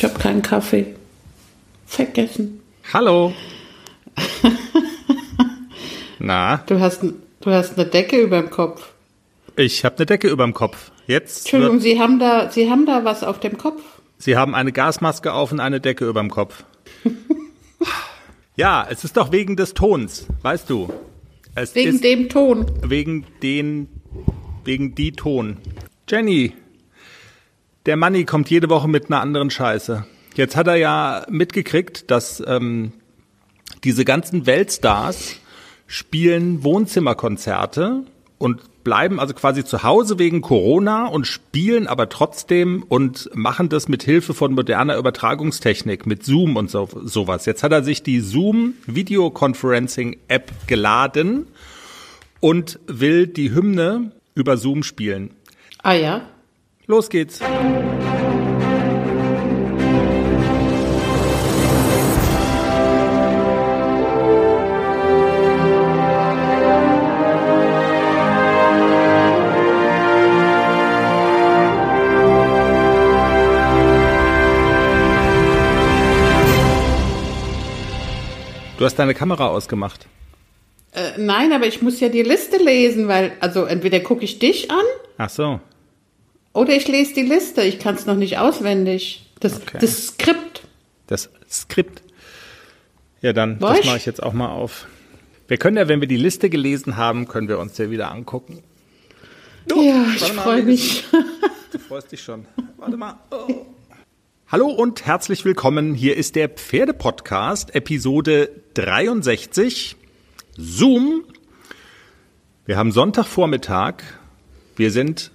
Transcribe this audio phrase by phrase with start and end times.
[0.00, 0.94] Ich habe keinen Kaffee.
[1.84, 2.62] Vergessen.
[2.90, 3.34] Hallo.
[6.18, 6.64] Na?
[6.66, 8.94] Du hast, du hast eine Decke über dem Kopf.
[9.56, 10.90] Ich habe eine Decke über dem Kopf.
[11.06, 11.40] Jetzt.
[11.40, 13.82] Entschuldigung, Sie haben da, Sie haben da was auf dem Kopf.
[14.16, 16.64] Sie haben eine Gasmaske auf und eine Decke über dem Kopf.
[18.56, 20.90] ja, es ist doch wegen des Tons, weißt du.
[21.54, 22.64] Es wegen dem Ton.
[22.82, 23.86] Wegen den,
[24.64, 25.58] wegen die Ton.
[26.08, 26.54] Jenny,
[27.86, 30.04] der Manni kommt jede Woche mit einer anderen Scheiße.
[30.34, 32.92] Jetzt hat er ja mitgekriegt, dass ähm,
[33.84, 35.36] diese ganzen Weltstars
[35.86, 38.04] spielen Wohnzimmerkonzerte
[38.38, 43.88] und bleiben also quasi zu Hause wegen Corona und spielen aber trotzdem und machen das
[43.88, 47.44] mit Hilfe von moderner Übertragungstechnik, mit Zoom und so, sowas.
[47.44, 51.48] Jetzt hat er sich die Zoom Videoconferencing App geladen
[52.40, 55.34] und will die Hymne über Zoom spielen.
[55.82, 56.22] Ah ja.
[56.90, 57.38] Los geht's.
[57.38, 57.44] Du
[78.84, 80.08] hast deine Kamera ausgemacht.
[80.90, 84.72] Äh, nein, aber ich muss ja die Liste lesen, weil, also entweder gucke ich dich
[84.72, 84.82] an.
[85.18, 85.60] Ach so.
[86.52, 87.62] Oder ich lese die Liste.
[87.62, 89.26] Ich kann es noch nicht auswendig.
[89.38, 89.78] Das, okay.
[89.80, 90.62] das Skript.
[91.06, 92.02] Das Skript.
[93.20, 94.86] Ja, dann, War das mache ich jetzt auch mal auf.
[95.46, 98.62] Wir können ja, wenn wir die Liste gelesen haben, können wir uns ja wieder angucken.
[99.72, 101.04] Oh, ja, ich freue mich.
[101.70, 102.46] Du freust dich schon.
[102.78, 103.20] Warte mal.
[103.30, 103.66] Oh.
[104.48, 105.94] Hallo und herzlich willkommen.
[105.94, 109.94] Hier ist der Pferdepodcast, Episode 63.
[110.56, 111.22] Zoom.
[112.66, 114.02] Wir haben Sonntagvormittag.
[114.74, 115.30] Wir sind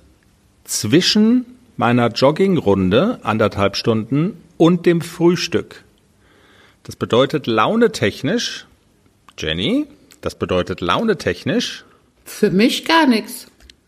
[0.66, 1.46] zwischen
[1.78, 5.84] meiner Joggingrunde, anderthalb Stunden, und dem Frühstück.
[6.84, 8.68] Das bedeutet launetechnisch,
[9.38, 9.88] Jenny,
[10.22, 11.84] das bedeutet launetechnisch.
[12.24, 13.48] Für mich gar nichts.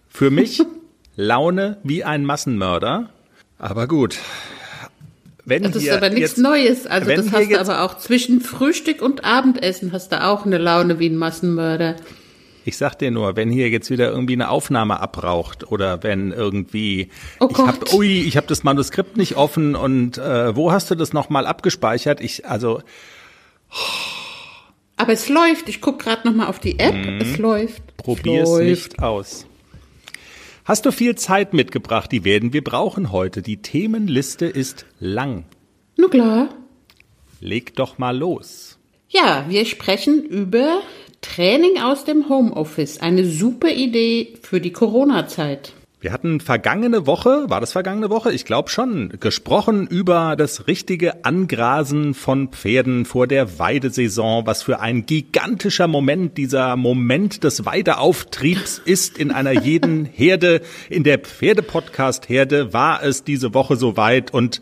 [0.10, 0.62] Für mich
[1.16, 3.10] Laune wie ein Massenmörder.
[3.60, 4.18] Aber gut,
[5.46, 6.86] wenn das ist aber nichts jetzt, Neues.
[6.86, 11.00] Also das hast du aber auch zwischen Frühstück und Abendessen hast du auch eine Laune
[11.00, 11.96] wie ein Massenmörder.
[12.68, 17.08] Ich sag dir nur, wenn hier jetzt wieder irgendwie eine Aufnahme abraucht oder wenn irgendwie
[17.40, 20.96] oh ich habe ui, ich habe das Manuskript nicht offen und äh, wo hast du
[20.96, 22.20] das nochmal abgespeichert?
[22.20, 22.82] Ich also
[24.98, 25.70] aber es läuft.
[25.70, 26.94] Ich guck gerade noch mal auf die App.
[26.94, 27.22] Mhm.
[27.22, 27.96] Es läuft.
[27.96, 29.46] Probier's es nicht aus.
[30.66, 32.12] Hast du viel Zeit mitgebracht?
[32.12, 33.42] Die werden wir brauchen heute.
[33.42, 35.46] Die Themenliste ist lang.
[35.96, 36.50] Na klar.
[37.40, 38.78] Leg doch mal los.
[39.08, 40.82] Ja, wir sprechen über
[41.22, 43.00] Training aus dem Homeoffice.
[43.00, 45.74] Eine super Idee für die Corona-Zeit.
[46.00, 48.32] Wir hatten vergangene Woche, war das vergangene Woche?
[48.32, 54.80] Ich glaube schon, gesprochen über das richtige Angrasen von Pferden vor der Weidesaison, was für
[54.80, 60.62] ein gigantischer Moment dieser Moment des Weideauftriebs ist in einer jeden Herde.
[60.92, 64.62] In der Pferdepodcast-Herde war es diese Woche soweit und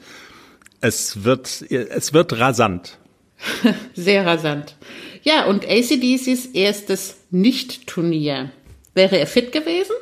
[0.80, 2.98] es wird, es wird rasant.
[3.94, 4.76] Sehr rasant.
[5.24, 8.52] Ja, und ACDCs erstes Nicht-Turnier.
[8.94, 9.96] Wäre er fit gewesen?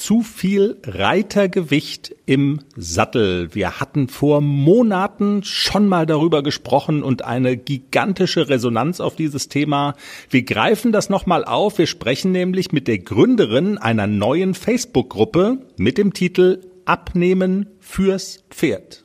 [0.00, 3.54] zu viel Reitergewicht im Sattel.
[3.54, 9.94] Wir hatten vor Monaten schon mal darüber gesprochen und eine gigantische Resonanz auf dieses Thema.
[10.30, 11.76] Wir greifen das nochmal auf.
[11.76, 19.04] Wir sprechen nämlich mit der Gründerin einer neuen Facebook-Gruppe mit dem Titel Abnehmen fürs Pferd.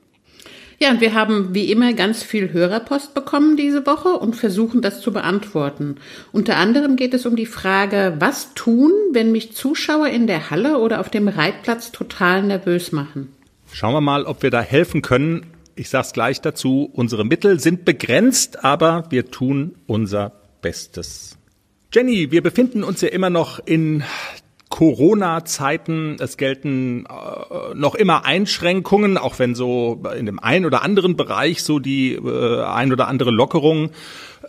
[0.80, 5.00] Ja, und wir haben wie immer ganz viel Hörerpost bekommen diese Woche und versuchen das
[5.02, 5.96] zu beantworten.
[6.32, 10.80] Unter anderem geht es um die Frage, was tun, wenn mich Zuschauer in der Halle
[10.80, 13.34] oder auf dem Reitplatz total nervös machen?
[13.72, 15.46] Schauen wir mal, ob wir da helfen können.
[15.76, 21.38] Ich sage es gleich dazu, unsere Mittel sind begrenzt, aber wir tun unser Bestes.
[21.94, 24.04] Jenny, wir befinden uns ja immer noch in
[24.70, 26.18] Corona-Zeiten.
[26.20, 31.64] Es gelten äh, noch immer Einschränkungen, auch wenn so in dem einen oder anderen Bereich
[31.64, 33.92] so die äh, ein oder andere Lockerung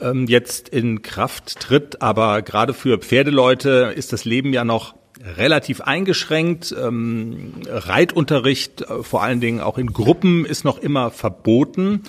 [0.00, 2.02] ähm, jetzt in Kraft tritt.
[2.02, 4.94] Aber gerade für Pferdeleute ist das Leben ja noch
[5.36, 6.74] relativ eingeschränkt.
[6.78, 12.02] Ähm, Reitunterricht, äh, vor allen Dingen auch in Gruppen, ist noch immer verboten.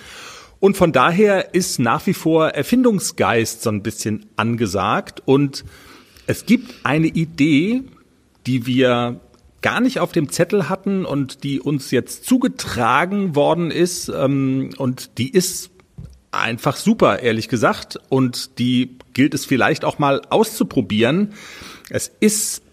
[0.59, 5.21] Und von daher ist nach wie vor Erfindungsgeist so ein bisschen angesagt.
[5.25, 5.63] Und
[6.25, 7.83] es gibt eine Idee,
[8.47, 9.19] die wir
[9.61, 14.09] gar nicht auf dem Zettel hatten und die uns jetzt zugetragen worden ist.
[14.09, 15.69] Ähm, und die ist
[16.31, 17.99] einfach super, ehrlich gesagt.
[18.09, 21.33] Und die gilt es vielleicht auch mal auszuprobieren.
[21.89, 22.63] Es ist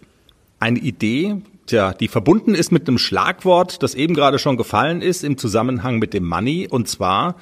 [0.59, 5.23] eine Idee, Tja, die verbunden ist mit einem Schlagwort, das eben gerade schon gefallen ist
[5.23, 7.37] im Zusammenhang mit dem Money, und zwar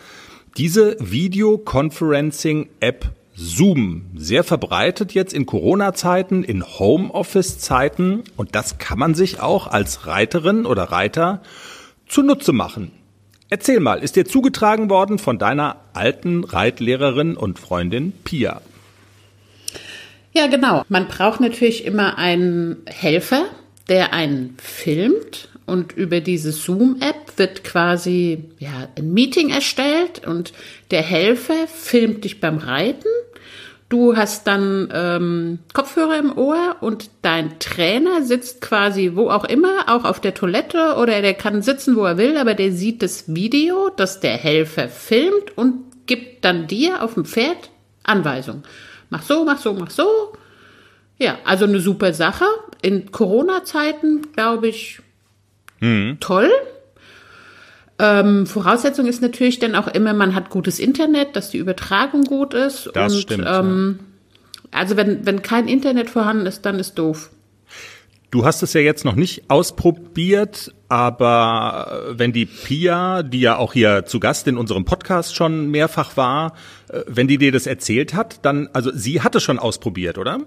[0.56, 4.06] diese Videoconferencing-App Zoom.
[4.16, 10.66] Sehr verbreitet jetzt in Corona-Zeiten, in Homeoffice-Zeiten, und das kann man sich auch als Reiterin
[10.66, 11.42] oder Reiter
[12.08, 12.92] zunutze machen.
[13.50, 18.62] Erzähl mal, ist dir zugetragen worden von deiner alten Reitlehrerin und Freundin Pia?
[20.34, 20.84] Ja, genau.
[20.90, 23.46] Man braucht natürlich immer einen Helfer,
[23.90, 30.54] der einen filmt und über diese Zoom-App wird quasi ja, ein Meeting erstellt und
[30.92, 33.08] der Helfer filmt dich beim Reiten.
[33.94, 39.86] Du hast dann ähm, Kopfhörer im Ohr und dein Trainer sitzt quasi wo auch immer,
[39.86, 43.36] auch auf der Toilette oder der kann sitzen, wo er will, aber der sieht das
[43.36, 47.70] Video, das der Helfer filmt und gibt dann dir auf dem Pferd
[48.02, 48.64] Anweisungen.
[49.12, 50.34] Mach so, mach so, mach so.
[51.20, 52.46] Ja, also eine super Sache.
[52.82, 55.02] In Corona-Zeiten, glaube ich,
[55.82, 56.18] mhm.
[56.20, 56.50] toll.
[58.00, 62.54] Ähm, Voraussetzung ist natürlich dann auch immer, man hat gutes Internet, dass die Übertragung gut
[62.54, 62.90] ist.
[62.94, 63.46] Das und, stimmt.
[63.48, 64.80] Ähm, ja.
[64.80, 67.30] Also wenn, wenn kein Internet vorhanden ist, dann ist doof.
[68.32, 73.74] Du hast es ja jetzt noch nicht ausprobiert, aber wenn die Pia, die ja auch
[73.74, 76.54] hier zu Gast in unserem Podcast schon mehrfach war,
[76.90, 80.40] äh, wenn die dir das erzählt hat, dann, also sie hat es schon ausprobiert, oder?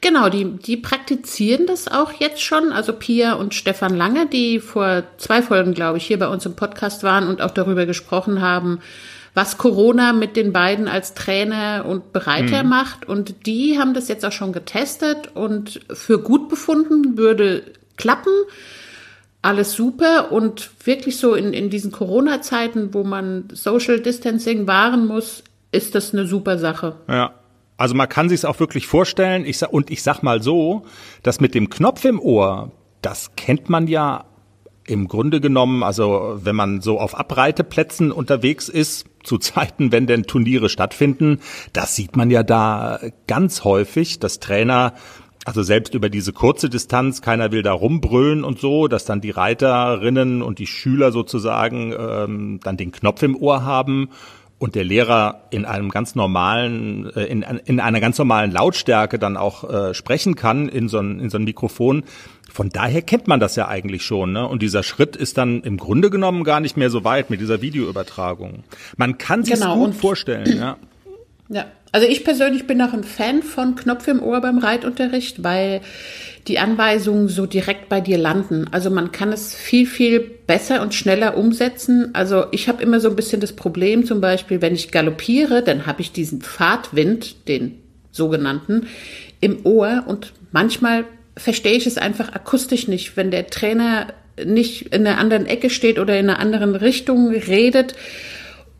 [0.00, 2.72] Genau, die, die praktizieren das auch jetzt schon.
[2.72, 6.56] Also Pia und Stefan Lange, die vor zwei Folgen, glaube ich, hier bei uns im
[6.56, 8.80] Podcast waren und auch darüber gesprochen haben,
[9.34, 12.68] was Corona mit den beiden als Trainer und Bereiter mhm.
[12.68, 13.08] macht.
[13.08, 17.62] Und die haben das jetzt auch schon getestet und für gut befunden, würde
[17.96, 18.32] klappen.
[19.40, 25.42] Alles super und wirklich so in, in diesen Corona-Zeiten, wo man Social Distancing wahren muss,
[25.72, 26.96] ist das eine super Sache.
[27.08, 27.34] Ja.
[27.82, 29.44] Also man kann sich es auch wirklich vorstellen.
[29.44, 30.84] Ich sag, und ich sag mal so,
[31.24, 32.70] dass mit dem Knopf im Ohr,
[33.00, 34.24] das kennt man ja
[34.86, 40.22] im Grunde genommen, also wenn man so auf Abreiteplätzen unterwegs ist, zu Zeiten, wenn denn
[40.22, 41.40] Turniere stattfinden,
[41.72, 44.94] das sieht man ja da ganz häufig, dass Trainer
[45.44, 49.30] also selbst über diese kurze Distanz, keiner will da rumbrüllen und so, dass dann die
[49.30, 54.10] Reiterinnen und die Schüler sozusagen ähm, dann den Knopf im Ohr haben
[54.62, 59.36] und der Lehrer in einem ganz normalen, äh, in, in einer ganz normalen Lautstärke dann
[59.36, 62.04] auch äh, sprechen kann in so, ein, in so ein Mikrofon.
[62.48, 64.30] Von daher kennt man das ja eigentlich schon.
[64.30, 64.46] Ne?
[64.46, 67.60] Und dieser Schritt ist dann im Grunde genommen gar nicht mehr so weit mit dieser
[67.60, 68.62] Videoübertragung.
[68.96, 70.56] Man kann sich genau, gut vorstellen.
[70.56, 70.76] Ja.
[71.48, 75.82] ja, also ich persönlich bin auch ein Fan von Knopf im Ohr beim Reitunterricht, weil
[76.48, 78.66] die Anweisungen so direkt bei dir landen.
[78.72, 82.10] Also man kann es viel, viel besser und schneller umsetzen.
[82.14, 85.86] Also ich habe immer so ein bisschen das Problem, zum Beispiel, wenn ich galoppiere, dann
[85.86, 87.78] habe ich diesen Fahrtwind, den
[88.10, 88.86] sogenannten,
[89.40, 91.04] im Ohr und manchmal
[91.36, 94.08] verstehe ich es einfach akustisch nicht, wenn der Trainer
[94.42, 97.94] nicht in einer anderen Ecke steht oder in einer anderen Richtung redet.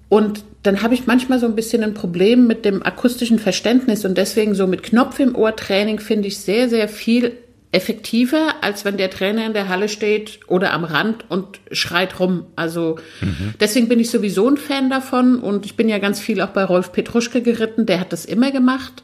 [0.09, 4.17] Und dann habe ich manchmal so ein bisschen ein Problem mit dem akustischen Verständnis und
[4.17, 7.33] deswegen so mit Knopf im Ohr Training finde ich sehr, sehr viel
[7.73, 12.45] effektiver, als wenn der Trainer in der Halle steht oder am Rand und schreit rum.
[12.55, 13.55] Also mhm.
[13.61, 16.65] deswegen bin ich sowieso ein Fan davon und ich bin ja ganz viel auch bei
[16.65, 19.03] Rolf Petruschke geritten, der hat das immer gemacht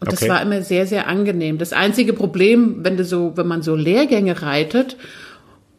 [0.00, 0.16] und okay.
[0.20, 1.56] das war immer sehr, sehr angenehm.
[1.56, 4.96] Das einzige Problem, wenn du so, wenn man so Lehrgänge reitet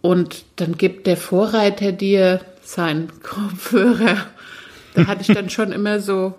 [0.01, 4.17] und dann gibt der Vorreiter dir seinen Kopfhörer,
[4.93, 6.33] da hatte ich dann schon immer so,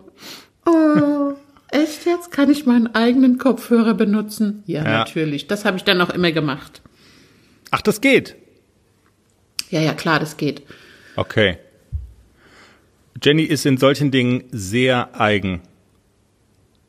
[0.67, 1.35] oh,
[1.73, 2.31] Echt jetzt?
[2.31, 4.62] Kann ich meinen eigenen Kopfhörer benutzen?
[4.67, 4.99] Ja, ja.
[4.99, 5.47] natürlich.
[5.47, 6.83] Das habe ich dann auch immer gemacht.
[7.71, 8.37] Ach, das geht?
[9.71, 10.62] Ja, ja, klar, das geht.
[11.17, 11.57] Okay.
[13.23, 15.62] Jenny ist in solchen Dingen sehr eigen.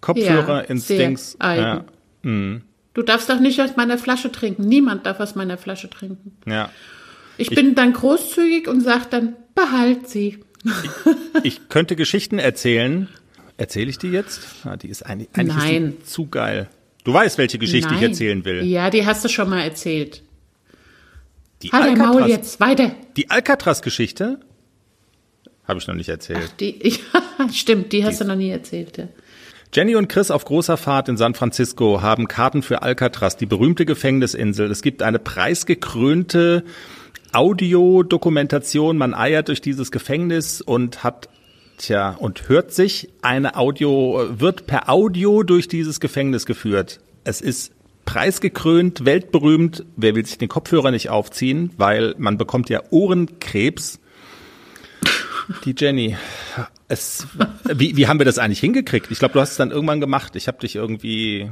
[0.02, 1.38] Kopfhörer, ja, Instincts.
[1.40, 1.62] Eigen.
[1.62, 1.86] Ja.
[2.24, 2.64] Mhm.
[2.94, 4.68] Du darfst doch nicht aus meiner Flasche trinken.
[4.68, 6.36] Niemand darf aus meiner Flasche trinken.
[6.46, 6.70] Ja.
[7.38, 10.44] Ich, ich bin dann großzügig und sage dann, behalt sie.
[10.64, 13.10] Ich, ich könnte Geschichten erzählen,
[13.58, 14.48] Erzähle ich die jetzt?
[14.64, 15.98] Ah, die ist eigentlich, eigentlich Nein.
[16.02, 16.70] Ist zu geil.
[17.04, 17.98] Du weißt, welche Geschichte Nein.
[17.98, 18.64] ich erzählen will.
[18.64, 20.24] Ja, die hast du schon mal erzählt.
[21.62, 22.92] Die halt Alcatraz, Maul jetzt, weiter.
[23.16, 24.40] Die Alcatraz-Geschichte
[25.68, 26.50] habe ich noch nicht erzählt.
[26.52, 26.78] Ach, die,
[27.40, 28.98] ja, stimmt, die hast die, du noch nie erzählt.
[28.98, 29.08] Ja.
[29.72, 33.86] Jenny und Chris auf großer Fahrt in San Francisco haben Karten für Alcatraz, die berühmte
[33.86, 34.70] Gefängnisinsel.
[34.70, 36.64] Es gibt eine preisgekrönte
[37.34, 38.98] Audiodokumentation.
[38.98, 41.30] Man eiert durch dieses Gefängnis und hat
[41.78, 47.00] Tja, und hört sich eine Audio, wird per Audio durch dieses Gefängnis geführt.
[47.24, 47.74] Es ist
[48.06, 49.84] preisgekrönt, weltberühmt.
[49.96, 54.00] Wer will sich den Kopfhörer nicht aufziehen, weil man bekommt ja Ohrenkrebs.
[55.66, 56.16] Die Jenny,
[56.88, 57.28] es,
[57.66, 59.12] wie, wie haben wir das eigentlich hingekriegt?
[59.12, 60.36] Ich glaube, du hast es dann irgendwann gemacht.
[60.36, 61.50] Ich habe dich irgendwie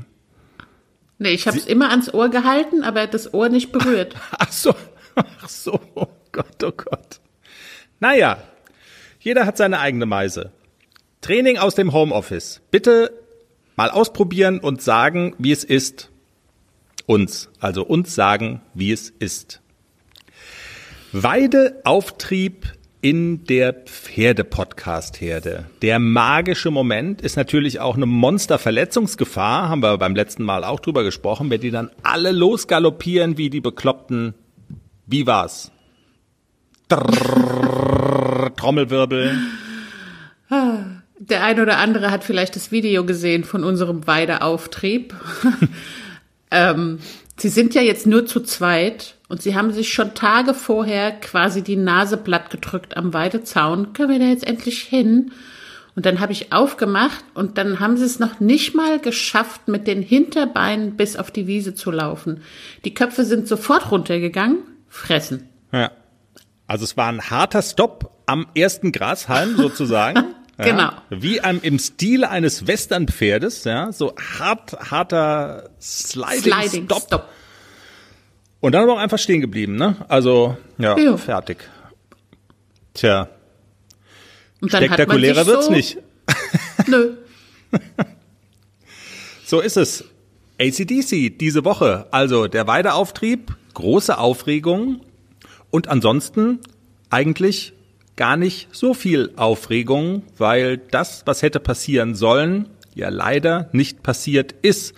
[1.21, 4.15] Nee, ich habe es immer ans Ohr gehalten, aber das Ohr nicht berührt.
[4.31, 4.73] Ach so,
[5.15, 7.19] ach so, oh Gott, oh Gott.
[7.99, 8.41] Naja,
[9.19, 10.51] jeder hat seine eigene Meise.
[11.21, 12.61] Training aus dem Homeoffice.
[12.71, 13.11] Bitte
[13.75, 16.09] mal ausprobieren und sagen, wie es ist.
[17.05, 19.61] Uns, also uns sagen, wie es ist.
[21.11, 25.65] Weideauftrieb in der Pferde-Podcast-Herde.
[25.81, 31.03] Der magische Moment ist natürlich auch eine Monsterverletzungsgefahr, haben wir beim letzten Mal auch drüber
[31.03, 34.35] gesprochen, wenn die dann alle losgaloppieren wie die Bekloppten.
[35.05, 35.71] Wie war's?
[36.87, 39.37] Drrr, Trommelwirbel.
[41.19, 45.13] Der ein oder andere hat vielleicht das Video gesehen von unserem Weideauftrieb.
[46.51, 46.99] ähm,
[47.37, 51.61] sie sind ja jetzt nur zu zweit und sie haben sich schon Tage vorher quasi
[51.61, 53.93] die Nase platt gedrückt am Weidezaun.
[53.93, 55.31] Können wir da jetzt endlich hin?
[55.95, 59.87] Und dann habe ich aufgemacht und dann haben sie es noch nicht mal geschafft, mit
[59.87, 62.41] den Hinterbeinen bis auf die Wiese zu laufen.
[62.83, 64.57] Die Köpfe sind sofort runtergegangen,
[64.91, 65.49] fressen.
[65.71, 65.91] Ja.
[66.67, 70.35] Also es war ein harter Stopp am ersten Grashalm sozusagen.
[70.59, 70.91] Ja, genau.
[71.09, 77.01] Wie einem, im Stil eines Westernpferdes, ja, so hart, harter Sliding, Sliding Stop.
[77.03, 77.29] Stop.
[78.59, 79.95] Und dann aber auch einfach stehen geblieben, ne?
[80.07, 81.17] Also, ja, Ja.
[81.17, 81.67] fertig.
[82.93, 83.29] Tja,
[84.59, 85.97] Und dann hat man spektakulärer wird's so, nicht.
[86.87, 87.15] Nö.
[89.45, 90.03] So ist es.
[90.59, 92.05] ACDC diese Woche.
[92.11, 95.01] Also der Weideauftrieb, große Aufregung
[95.69, 96.59] und ansonsten
[97.09, 97.73] eigentlich
[98.15, 104.53] gar nicht so viel Aufregung, weil das, was hätte passieren sollen, ja leider nicht passiert
[104.61, 104.93] ist.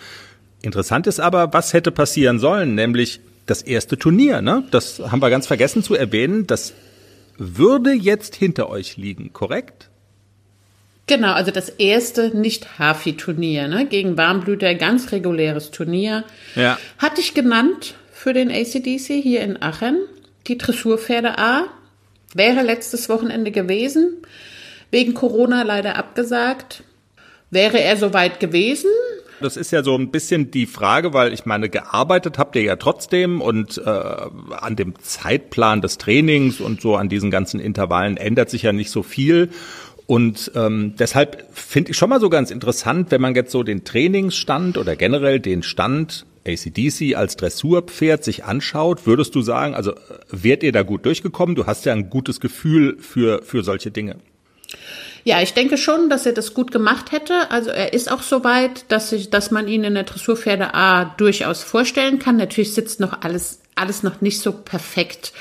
[0.61, 4.41] Interessant ist aber, was hätte passieren sollen, nämlich das erste Turnier.
[4.41, 4.63] Ne?
[4.71, 6.47] Das haben wir ganz vergessen zu erwähnen.
[6.47, 6.73] Das
[7.37, 9.89] würde jetzt hinter euch liegen, korrekt?
[11.05, 13.85] Genau, also das erste Nicht-Hafi-Turnier, ne?
[13.85, 16.23] Gegen Warmblüter, ganz reguläres Turnier.
[16.55, 16.77] Ja.
[16.97, 19.97] Hatte ich genannt für den ACDC hier in Aachen.
[20.47, 21.65] Die Dressurpferde A.
[22.33, 24.13] Wäre letztes Wochenende gewesen.
[24.91, 26.85] Wegen Corona leider abgesagt.
[27.51, 28.89] Wäre er soweit gewesen?
[29.41, 32.77] Das ist ja so ein bisschen die Frage, weil ich meine, gearbeitet habt ihr ja
[32.77, 38.49] trotzdem und äh, an dem Zeitplan des Trainings und so an diesen ganzen Intervallen ändert
[38.49, 39.49] sich ja nicht so viel.
[40.05, 43.83] Und ähm, deshalb finde ich schon mal so ganz interessant, wenn man jetzt so den
[43.83, 49.93] Trainingsstand oder generell den Stand ACDC als Dressurpferd sich anschaut, würdest du sagen, also
[50.29, 51.55] wärt ihr da gut durchgekommen?
[51.55, 54.17] Du hast ja ein gutes Gefühl für, für solche Dinge.
[55.25, 57.49] Ja, ich denke schon, dass er das gut gemacht hätte.
[57.49, 61.05] Also er ist auch so weit, dass ich, dass man ihn in der Dressurpferde A
[61.05, 62.35] durchaus vorstellen kann.
[62.35, 65.31] Natürlich sitzt noch alles, alles noch nicht so perfekt.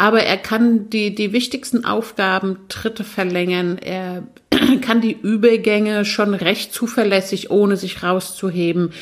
[0.00, 3.78] Aber er kann die, die wichtigsten Aufgaben, Tritte verlängern.
[3.78, 4.22] Er
[4.80, 8.92] kann die Übergänge schon recht zuverlässig, ohne sich rauszuheben.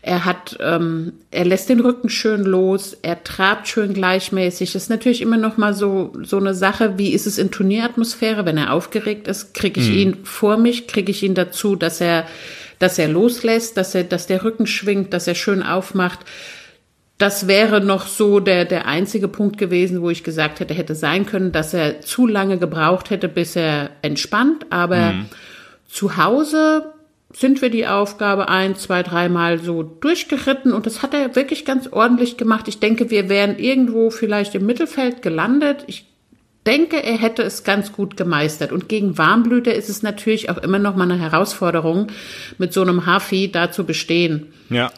[0.00, 2.96] Er hat, ähm, er lässt den Rücken schön los.
[3.02, 4.72] Er trabt schön gleichmäßig.
[4.72, 6.96] Das ist natürlich immer noch mal so, so eine Sache.
[6.96, 8.46] Wie ist es in Turnieratmosphäre?
[8.46, 12.26] Wenn er aufgeregt ist, kriege ich ihn vor mich, kriege ich ihn dazu, dass er,
[12.78, 16.20] dass er loslässt, dass er, dass der Rücken schwingt, dass er schön aufmacht.
[17.18, 21.24] Das wäre noch so der, der einzige Punkt gewesen, wo ich gesagt hätte, hätte sein
[21.24, 24.66] können, dass er zu lange gebraucht hätte, bis er entspannt.
[24.68, 25.14] Aber
[25.88, 26.92] zu Hause
[27.32, 31.88] sind wir die Aufgabe ein, zwei, dreimal so durchgeritten und das hat er wirklich ganz
[31.90, 32.68] ordentlich gemacht.
[32.68, 35.84] Ich denke, wir wären irgendwo vielleicht im Mittelfeld gelandet.
[35.86, 36.06] Ich
[36.66, 38.72] denke, er hätte es ganz gut gemeistert.
[38.72, 42.08] Und gegen Warmblüter ist es natürlich auch immer noch mal eine Herausforderung,
[42.58, 44.52] mit so einem Hafi da zu bestehen.
[44.68, 44.90] Ja.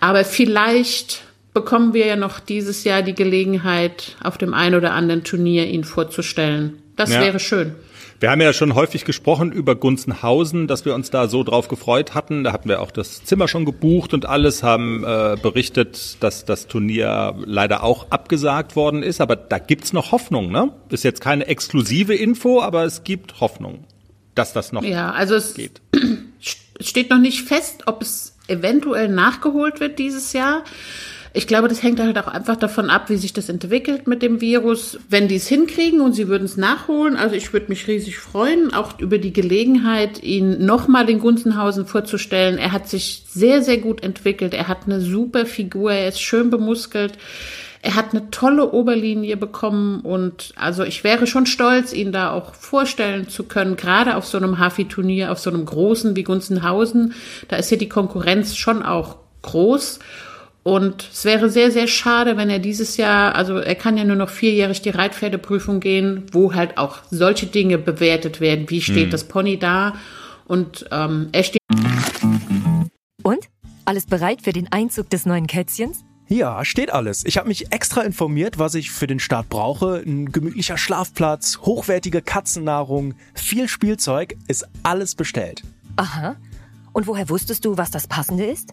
[0.00, 1.22] Aber vielleicht
[1.54, 5.84] bekommen wir ja noch dieses Jahr die Gelegenheit, auf dem ein oder anderen Turnier ihn
[5.84, 6.82] vorzustellen.
[6.96, 7.20] Das Ja.
[7.20, 7.74] wäre schön.
[8.20, 12.14] Wir haben ja schon häufig gesprochen über Gunzenhausen, dass wir uns da so drauf gefreut
[12.14, 12.44] hatten.
[12.44, 16.68] Da hatten wir auch das Zimmer schon gebucht und alles, haben äh, berichtet, dass das
[16.68, 19.20] Turnier leider auch abgesagt worden ist.
[19.20, 20.70] Aber da gibt's noch Hoffnung, ne?
[20.88, 23.86] Ist jetzt keine exklusive Info, aber es gibt Hoffnung,
[24.36, 25.80] dass das noch Ja, also es geht.
[26.78, 30.62] es steht noch nicht fest, ob es eventuell nachgeholt wird dieses Jahr.
[31.34, 34.42] Ich glaube, das hängt halt auch einfach davon ab, wie sich das entwickelt mit dem
[34.42, 34.98] Virus.
[35.08, 38.74] Wenn die es hinkriegen und sie würden es nachholen, also ich würde mich riesig freuen,
[38.74, 42.58] auch über die Gelegenheit, ihn nochmal in Gunzenhausen vorzustellen.
[42.58, 44.52] Er hat sich sehr, sehr gut entwickelt.
[44.52, 47.14] Er hat eine super Figur, er ist schön bemuskelt.
[47.80, 52.54] Er hat eine tolle Oberlinie bekommen und also ich wäre schon stolz, ihn da auch
[52.54, 57.14] vorstellen zu können, gerade auf so einem Hafi-Turnier, auf so einem großen wie Gunzenhausen.
[57.48, 59.98] Da ist ja die Konkurrenz schon auch groß.
[60.64, 64.14] Und es wäre sehr, sehr schade, wenn er dieses Jahr, also er kann ja nur
[64.16, 68.70] noch vierjährig die Reitpferdeprüfung gehen, wo halt auch solche Dinge bewertet werden.
[68.70, 69.94] Wie steht das Pony da?
[70.46, 71.62] Und ähm, er steht
[73.22, 73.48] Und?
[73.84, 76.04] Alles bereit für den Einzug des neuen Kätzchens?
[76.28, 77.24] Ja, steht alles.
[77.24, 80.02] Ich habe mich extra informiert, was ich für den Start brauche.
[80.06, 85.62] Ein gemütlicher Schlafplatz, hochwertige Katzennahrung, viel Spielzeug, ist alles bestellt.
[85.96, 86.36] Aha.
[86.92, 88.72] Und woher wusstest du, was das Passende ist?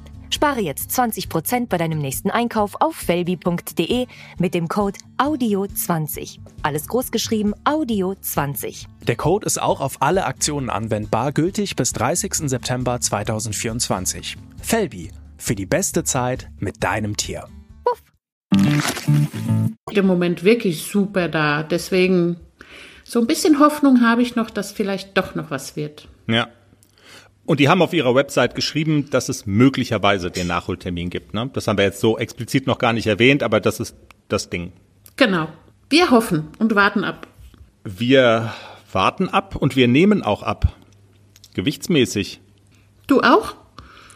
[0.33, 4.07] Spare jetzt 20% bei deinem nächsten Einkauf auf felbi.de
[4.39, 6.39] mit dem Code AUDIO20.
[6.63, 8.85] Alles großgeschrieben AUDIO20.
[9.07, 12.49] Der Code ist auch auf alle Aktionen anwendbar, gültig bis 30.
[12.49, 14.37] September 2024.
[14.61, 17.47] Felbi, für die beste Zeit mit deinem Tier.
[17.83, 18.01] Puff.
[19.91, 22.37] Im Moment wirklich super da, deswegen
[23.03, 26.07] so ein bisschen Hoffnung habe ich noch, dass vielleicht doch noch was wird.
[26.27, 26.47] Ja.
[27.45, 31.33] Und die haben auf ihrer Website geschrieben, dass es möglicherweise den Nachholtermin gibt.
[31.33, 31.49] Ne?
[31.53, 33.95] Das haben wir jetzt so explizit noch gar nicht erwähnt, aber das ist
[34.27, 34.71] das Ding.
[35.17, 35.47] Genau.
[35.89, 37.27] Wir hoffen und warten ab.
[37.83, 38.53] Wir
[38.91, 40.73] warten ab und wir nehmen auch ab.
[41.53, 42.39] Gewichtsmäßig.
[43.07, 43.55] Du auch?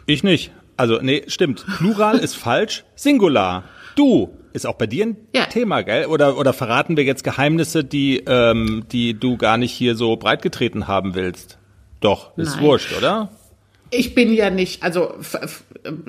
[0.05, 0.51] Ich nicht.
[0.77, 1.65] Also, nee, stimmt.
[1.77, 2.85] Plural ist falsch.
[2.95, 3.63] Singular.
[3.95, 5.45] Du ist auch bei dir ein ja.
[5.45, 6.05] Thema, gell?
[6.05, 10.87] Oder, oder verraten wir jetzt Geheimnisse, die, ähm, die du gar nicht hier so breitgetreten
[10.87, 11.57] haben willst?
[11.99, 12.63] Doch, ist Nein.
[12.63, 13.29] wurscht, oder?
[13.91, 15.13] Ich bin ja nicht, also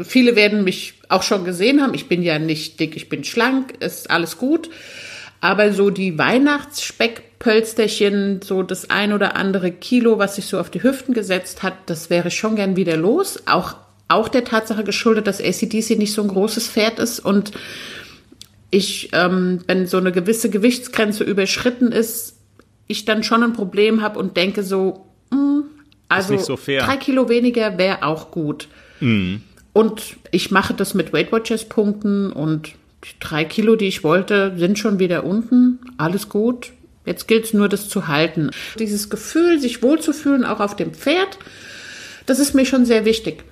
[0.02, 3.74] viele werden mich auch schon gesehen haben, ich bin ja nicht dick, ich bin schlank,
[3.80, 4.70] ist alles gut.
[5.40, 10.82] Aber so die Weihnachtsspeckpölsterchen, so das ein oder andere Kilo, was sich so auf die
[10.82, 13.42] Hüften gesetzt hat, das wäre schon gern wieder los.
[13.46, 13.76] Auch,
[14.08, 17.52] auch der Tatsache geschuldet, dass ACDC nicht so ein großes Pferd ist und
[18.70, 22.36] ich, ähm, wenn so eine gewisse Gewichtsgrenze überschritten ist,
[22.88, 25.64] ich dann schon ein Problem habe und denke so, mh, hm,
[26.08, 28.68] also so drei Kilo weniger wäre auch gut.
[29.00, 29.42] Mhm.
[29.72, 32.72] Und ich mache das mit Weight Watchers Punkten und
[33.04, 35.78] die drei Kilo, die ich wollte, sind schon wieder unten.
[35.98, 36.72] Alles gut.
[37.04, 38.50] Jetzt gilt es nur, das zu halten.
[38.78, 41.38] Dieses Gefühl, sich wohlzufühlen, auch auf dem Pferd,
[42.26, 43.44] das ist mir schon sehr wichtig.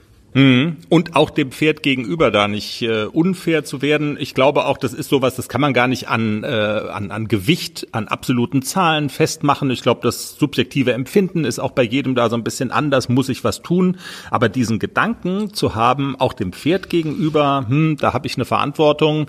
[0.88, 4.16] Und auch dem Pferd gegenüber da nicht äh, unfair zu werden.
[4.18, 7.28] Ich glaube auch, das ist sowas, das kann man gar nicht an, äh, an, an
[7.28, 9.70] Gewicht, an absoluten Zahlen festmachen.
[9.70, 13.28] Ich glaube, das subjektive Empfinden ist auch bei jedem da so ein bisschen anders, muss
[13.28, 13.98] ich was tun.
[14.28, 19.26] Aber diesen Gedanken zu haben, auch dem Pferd gegenüber, hm, da habe ich eine Verantwortung,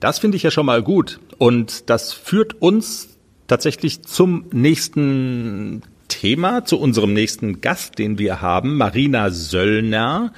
[0.00, 1.20] das finde ich ja schon mal gut.
[1.36, 8.76] Und das führt uns tatsächlich zum nächsten Thema, zu unserem nächsten Gast, den wir haben,
[8.76, 10.32] Marina Söllner.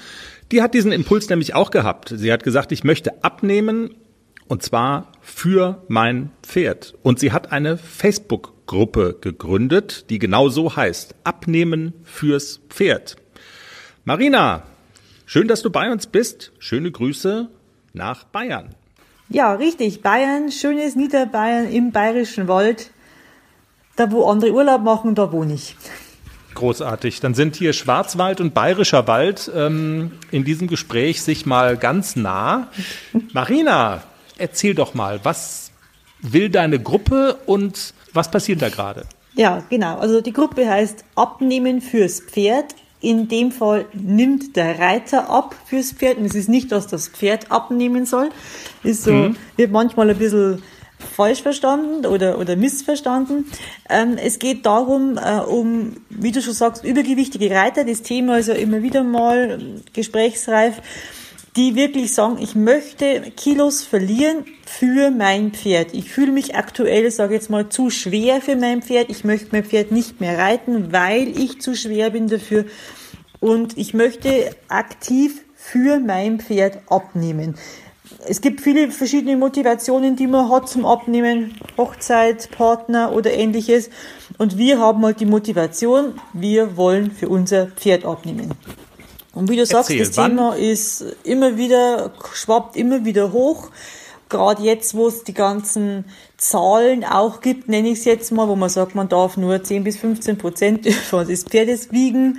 [0.52, 2.12] Die hat diesen Impuls nämlich auch gehabt.
[2.14, 3.94] Sie hat gesagt, ich möchte abnehmen
[4.48, 6.94] und zwar für mein Pferd.
[7.02, 11.14] Und sie hat eine Facebook-Gruppe gegründet, die genau so heißt.
[11.22, 13.16] Abnehmen fürs Pferd.
[14.04, 14.64] Marina,
[15.24, 16.50] schön, dass du bei uns bist.
[16.59, 17.48] Schöne Grüße
[17.92, 18.74] nach Bayern.
[19.28, 20.02] Ja, richtig.
[20.02, 22.90] Bayern, schönes Niederbayern im Bayerischen Wald.
[24.00, 25.76] Da, wo andere Urlaub machen, da wohne ich.
[26.54, 27.20] Großartig.
[27.20, 32.68] Dann sind hier Schwarzwald und Bayerischer Wald ähm, in diesem Gespräch sich mal ganz nah.
[33.34, 34.02] Marina,
[34.38, 35.70] erzähl doch mal, was
[36.22, 39.04] will deine Gruppe und was passiert da gerade?
[39.34, 39.98] Ja, genau.
[39.98, 42.74] Also die Gruppe heißt Abnehmen fürs Pferd.
[43.02, 46.16] In dem Fall nimmt der Reiter ab fürs Pferd.
[46.16, 48.30] Und es ist nicht, dass das Pferd abnehmen soll.
[48.82, 49.36] Ist so, mhm.
[49.56, 50.62] wird manchmal ein bisschen
[51.00, 53.46] falsch verstanden oder, oder missverstanden.
[53.88, 57.84] Ähm, es geht darum, äh, um, wie du schon sagst, übergewichtige Reiter.
[57.84, 59.58] Das Thema ist ja immer wieder mal
[59.92, 60.80] gesprächsreif,
[61.56, 65.94] die wirklich sagen, ich möchte Kilos verlieren für mein Pferd.
[65.94, 69.10] Ich fühle mich aktuell, sage jetzt mal, zu schwer für mein Pferd.
[69.10, 72.66] Ich möchte mein Pferd nicht mehr reiten, weil ich zu schwer bin dafür.
[73.40, 77.56] Und ich möchte aktiv für mein Pferd abnehmen
[78.26, 83.90] es gibt viele verschiedene Motivationen, die man hat zum Abnehmen, Hochzeit, Partner oder ähnliches.
[84.38, 88.52] Und wir haben halt die Motivation, wir wollen für unser Pferd abnehmen.
[89.32, 90.32] Und wie du sagst, das wann?
[90.32, 93.70] Thema ist immer wieder, schwappt immer wieder hoch.
[94.28, 96.04] Gerade jetzt, wo es die ganzen
[96.36, 99.84] Zahlen auch gibt, nenne ich es jetzt mal, wo man sagt, man darf nur 10
[99.84, 100.84] bis 15 Prozent
[101.28, 102.38] des Pferdes wiegen.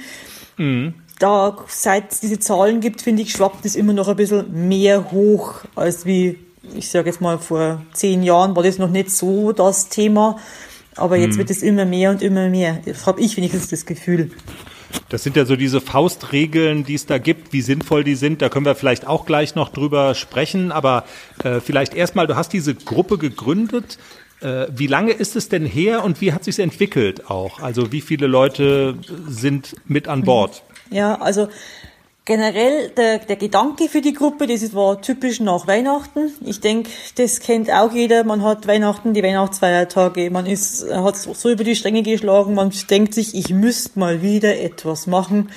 [0.58, 4.68] Mhm da, seit es diese Zahlen gibt, finde ich, schwappt es immer noch ein bisschen
[4.68, 6.38] mehr hoch als wie
[6.76, 10.38] ich sage jetzt mal, vor zehn Jahren war das noch nicht so das Thema,
[10.96, 11.40] aber jetzt hm.
[11.40, 12.80] wird es immer mehr und immer mehr.
[12.86, 14.32] Das habe ich wenigstens das Gefühl.
[15.08, 18.42] Das sind ja so diese Faustregeln, die es da gibt, wie sinnvoll die sind.
[18.42, 20.74] Da können wir vielleicht auch gleich noch drüber sprechen.
[20.74, 21.06] Aber
[21.44, 23.98] äh, vielleicht erstmal, du hast diese Gruppe gegründet.
[24.42, 27.62] Äh, wie lange ist es denn her und wie hat sich entwickelt auch?
[27.62, 28.96] Also wie viele Leute
[29.30, 30.62] sind mit an Bord?
[30.92, 31.48] Ja, also
[32.24, 36.32] Generell der, der Gedanke für die Gruppe, das war typisch nach Weihnachten.
[36.46, 38.24] Ich denke, das kennt auch jeder.
[38.24, 43.16] Man hat Weihnachten, die Weihnachtsfeiertage, man ist, hat so über die Stränge geschlagen, man denkt
[43.16, 45.50] sich, ich müsste mal wieder etwas machen.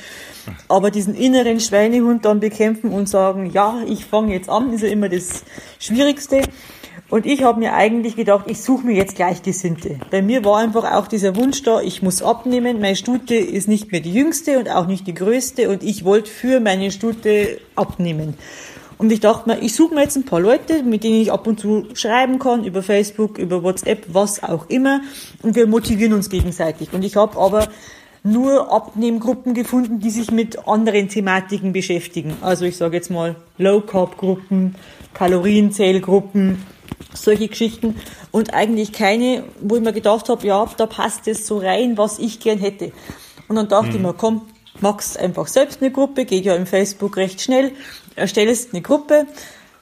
[0.66, 4.88] Aber diesen inneren Schweinehund dann bekämpfen und sagen, ja, ich fange jetzt an, ist ja
[4.88, 5.44] immer das
[5.78, 6.40] Schwierigste.
[7.10, 10.00] Und ich habe mir eigentlich gedacht, ich suche mir jetzt Gleichgesinnte.
[10.10, 12.80] Bei mir war einfach auch dieser Wunsch da, ich muss abnehmen.
[12.80, 16.30] Meine Stute ist nicht mehr die jüngste und auch nicht die größte und ich wollte
[16.30, 18.34] für meine Stute abnehmen.
[18.96, 21.46] Und ich dachte mir, ich suche mir jetzt ein paar Leute, mit denen ich ab
[21.46, 25.00] und zu schreiben kann, über Facebook, über WhatsApp, was auch immer.
[25.42, 26.92] Und wir motivieren uns gegenseitig.
[26.92, 27.68] Und ich habe aber
[28.22, 32.36] nur Abnehmgruppen gefunden, die sich mit anderen Thematiken beschäftigen.
[32.40, 34.76] Also ich sage jetzt mal Low-Carb-Gruppen,
[35.12, 36.62] Kalorienzählgruppen,
[37.12, 37.96] solche Geschichten
[38.30, 42.18] und eigentlich keine, wo ich mir gedacht habe, ja, da passt es so rein, was
[42.18, 42.92] ich gern hätte.
[43.48, 43.96] Und dann dachte mhm.
[43.96, 44.42] ich mir, komm,
[44.80, 47.72] machst einfach selbst eine Gruppe, geht ja im Facebook recht schnell,
[48.16, 49.26] erstellst eine Gruppe.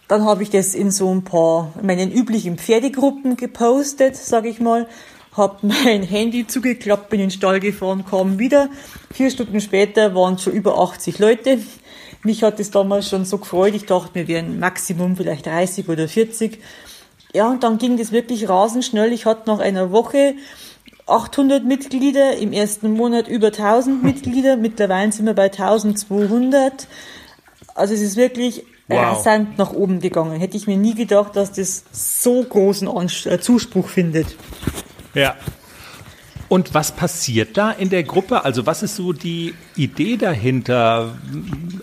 [0.08, 4.88] Dann habe ich das in so ein paar meinen üblichen Pferdegruppen gepostet, sage ich mal.
[5.34, 8.68] Hab mein Handy zugeklappt, bin in den Stall gefahren, kam wieder.
[9.12, 11.58] Vier Stunden später waren schon über 80 Leute.
[12.22, 13.74] Mich hat es damals schon so gefreut.
[13.74, 16.58] Ich dachte, wir wären Maximum vielleicht 30 oder 40.
[17.34, 19.12] Ja, und dann ging das wirklich rasend schnell.
[19.12, 20.34] Ich hatte nach einer Woche
[21.06, 26.86] 800 Mitglieder, im ersten Monat über 1000 Mitglieder, mittlerweile sind wir bei 1200.
[27.74, 28.98] Also es ist wirklich wow.
[28.98, 30.38] rasant nach oben gegangen.
[30.38, 32.88] Hätte ich mir nie gedacht, dass das so großen
[33.26, 34.36] äh, Zuspruch findet.
[35.14, 35.36] Ja,
[36.52, 38.44] und was passiert da in der Gruppe?
[38.44, 41.14] Also was ist so die Idee dahinter?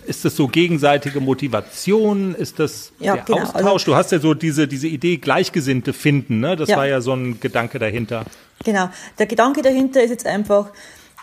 [0.06, 2.36] Ist das so gegenseitige Motivation?
[2.36, 3.40] Ist das ja, der genau.
[3.40, 3.64] Austausch?
[3.64, 6.54] Also, du hast ja so diese, diese Idee Gleichgesinnte finden, ne?
[6.54, 6.76] Das ja.
[6.76, 8.24] war ja so ein Gedanke dahinter.
[8.64, 8.90] Genau.
[9.18, 10.70] Der Gedanke dahinter ist jetzt einfach,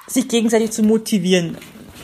[0.08, 1.58] sich gegenseitig zu motivieren.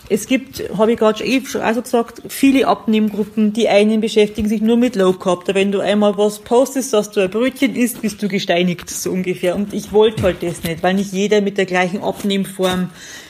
[0.09, 3.53] Es gibt, habe ich gerade schon schon also gesagt, viele Abnehmgruppen.
[3.53, 5.45] Die einen beschäftigen sich nur mit Low Carb.
[5.45, 9.11] Da wenn du einmal was postest, dass du ein Brötchen isst, bist du gesteinigt, so
[9.11, 9.55] ungefähr.
[9.55, 12.89] Und ich wollte halt das nicht, weil nicht jeder mit der gleichen Abnehmform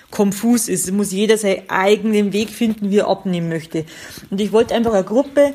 [0.10, 0.86] konfus ist.
[0.86, 3.86] Es muss jeder seinen eigenen Weg finden, wie er abnehmen möchte.
[4.32, 5.54] Und ich wollte einfach eine Gruppe,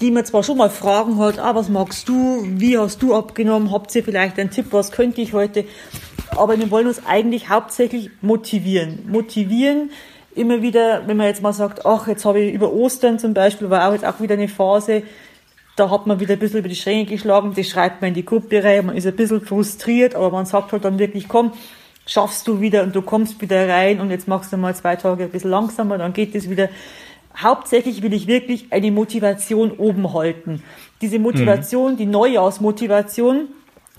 [0.00, 3.72] die mir zwar schon mal Fragen hat, ah, was magst du, wie hast du abgenommen,
[3.72, 5.64] habt ihr vielleicht einen Tipp, was könnte ich heute,
[6.30, 9.04] aber wir wollen uns eigentlich hauptsächlich motivieren.
[9.08, 9.90] Motivieren,
[10.34, 13.70] immer wieder, wenn man jetzt mal sagt, ach, jetzt habe ich über Ostern zum Beispiel,
[13.70, 15.02] war auch jetzt auch wieder eine Phase,
[15.76, 18.24] da hat man wieder ein bisschen über die Stränge geschlagen, das schreibt man in die
[18.24, 21.52] Gruppe rein, man ist ein bisschen frustriert, aber man sagt halt dann wirklich, komm,
[22.06, 25.24] schaffst du wieder und du kommst wieder rein und jetzt machst du mal zwei Tage
[25.24, 26.68] ein bisschen langsamer, dann geht es wieder.
[27.36, 30.62] Hauptsächlich will ich wirklich eine Motivation oben halten.
[31.00, 31.96] Diese Motivation, mhm.
[31.96, 33.48] die Neujahrsmotivation,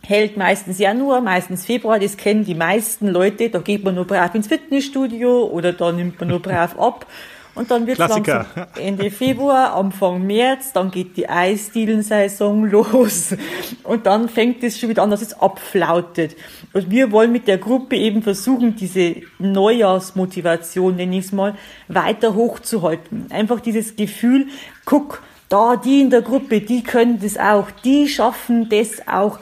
[0.05, 4.35] hält meistens Januar, meistens Februar, das kennen die meisten Leute, da geht man nur brav
[4.35, 7.05] ins Fitnessstudio oder da nimmt man nur brav ab.
[7.55, 8.47] Und dann wird langsam
[8.79, 13.35] Ende Februar, Anfang März, dann geht die Eisdielensaison los.
[13.83, 16.35] Und dann fängt es schon wieder an, dass es abflautet.
[16.73, 21.55] Und wir wollen mit der Gruppe eben versuchen, diese Neujahrsmotivation, nenne ich es mal,
[21.87, 23.27] weiter hochzuhalten.
[23.29, 24.47] Einfach dieses Gefühl,
[24.83, 29.37] guck, da, die in der Gruppe, die können das auch, die schaffen das auch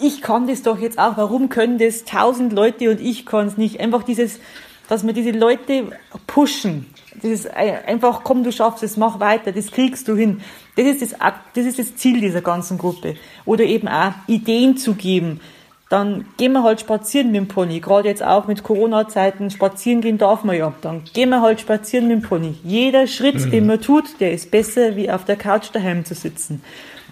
[0.00, 3.56] ich kann das doch jetzt auch, warum können das tausend Leute und ich kann es
[3.56, 3.80] nicht?
[3.80, 4.40] Einfach dieses,
[4.88, 5.90] dass wir diese Leute
[6.26, 6.86] pushen.
[7.22, 10.42] Dieses einfach, komm, du schaffst es, mach weiter, das kriegst du hin.
[10.76, 11.14] Das ist das,
[11.54, 13.16] das ist das Ziel dieser ganzen Gruppe.
[13.46, 15.40] Oder eben auch Ideen zu geben.
[15.88, 17.80] Dann gehen wir halt spazieren mit dem Pony.
[17.80, 20.74] Gerade jetzt auch mit Corona-Zeiten, spazieren gehen darf man ja.
[20.82, 22.56] Dann gehen wir halt spazieren mit dem Pony.
[22.64, 23.50] Jeder Schritt, mhm.
[23.50, 26.62] den man tut, der ist besser, wie auf der Couch daheim zu sitzen.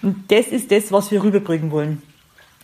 [0.03, 2.03] Und das ist das, was wir rüberbringen wollen.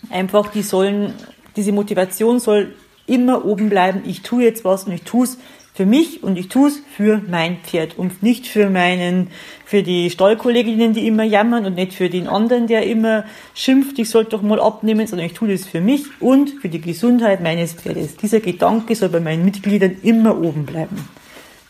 [0.08, 1.12] Einfach, die sollen,
[1.56, 2.74] diese Motivation soll
[3.06, 4.02] immer oben bleiben.
[4.06, 5.38] Ich tue jetzt was und ich tue es
[5.74, 9.28] für mich und ich tue es für mein Pferd und nicht für meinen,
[9.64, 14.10] für die Stallkolleginnen, die immer jammern und nicht für den anderen, der immer schimpft, ich
[14.10, 17.74] sollte doch mal abnehmen, sondern ich tue das für mich und für die Gesundheit meines
[17.74, 18.16] Pferdes.
[18.16, 21.08] Dieser Gedanke soll bei meinen Mitgliedern immer oben bleiben.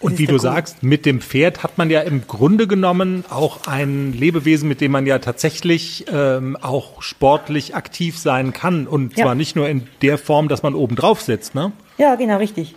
[0.01, 0.43] Und wie du Grund.
[0.43, 4.93] sagst, mit dem Pferd hat man ja im Grunde genommen auch ein Lebewesen, mit dem
[4.93, 8.87] man ja tatsächlich ähm, auch sportlich aktiv sein kann.
[8.87, 9.25] Und ja.
[9.25, 11.73] zwar nicht nur in der Form, dass man oben drauf sitzt, ne?
[11.99, 12.75] Ja, genau, richtig.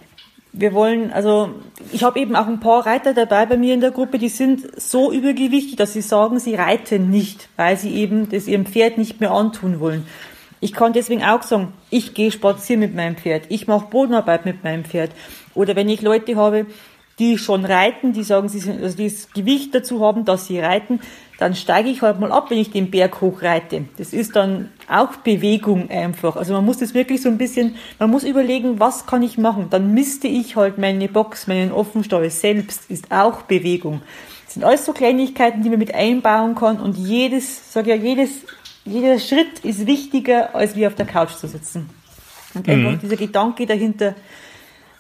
[0.54, 1.50] wir wollen, also
[1.92, 4.80] ich habe eben auch ein paar Reiter dabei bei mir in der Gruppe, die sind
[4.80, 9.20] so übergewichtig, dass sie sagen, sie reiten nicht, weil sie eben das ihrem Pferd nicht
[9.20, 10.06] mehr antun wollen.
[10.60, 14.64] Ich kann deswegen auch sagen, ich gehe spazieren mit meinem Pferd, ich mache Bodenarbeit mit
[14.64, 15.12] meinem Pferd.
[15.56, 16.68] Oder wenn ich Leute habe,
[17.20, 20.60] die schon reiten, die sagen, sie sind, also die das Gewicht dazu haben, dass sie
[20.60, 21.00] reiten,
[21.38, 23.86] dann steige ich halt mal ab, wenn ich den Berg hochreite.
[23.98, 26.36] Das ist dann auch Bewegung einfach.
[26.36, 29.68] Also man muss das wirklich so ein bisschen, man muss überlegen, was kann ich machen.
[29.70, 34.02] Dann misste ich halt meine Box, meinen Offenstall selbst, ist auch Bewegung.
[34.46, 38.30] Das sind alles so Kleinigkeiten, die man mit einbauen kann und jedes, sag ja, jedes
[38.86, 41.90] jeder Schritt ist wichtiger, als wie auf der Couch zu sitzen.
[42.54, 43.00] Und einfach mhm.
[43.00, 44.16] dieser Gedanke dahinter,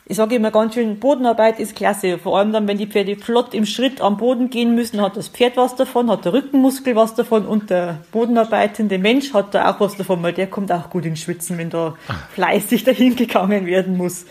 [0.05, 2.17] ich sage immer ganz schön, Bodenarbeit ist klasse.
[2.17, 5.29] Vor allem dann, wenn die Pferde flott im Schritt am Boden gehen müssen, hat das
[5.29, 9.79] Pferd was davon, hat der Rückenmuskel was davon und der bodenarbeitende Mensch hat da auch
[9.79, 12.15] was davon, weil der kommt auch gut ins Schwitzen, wenn da ah.
[12.33, 14.25] fleißig dahin gegangen werden muss.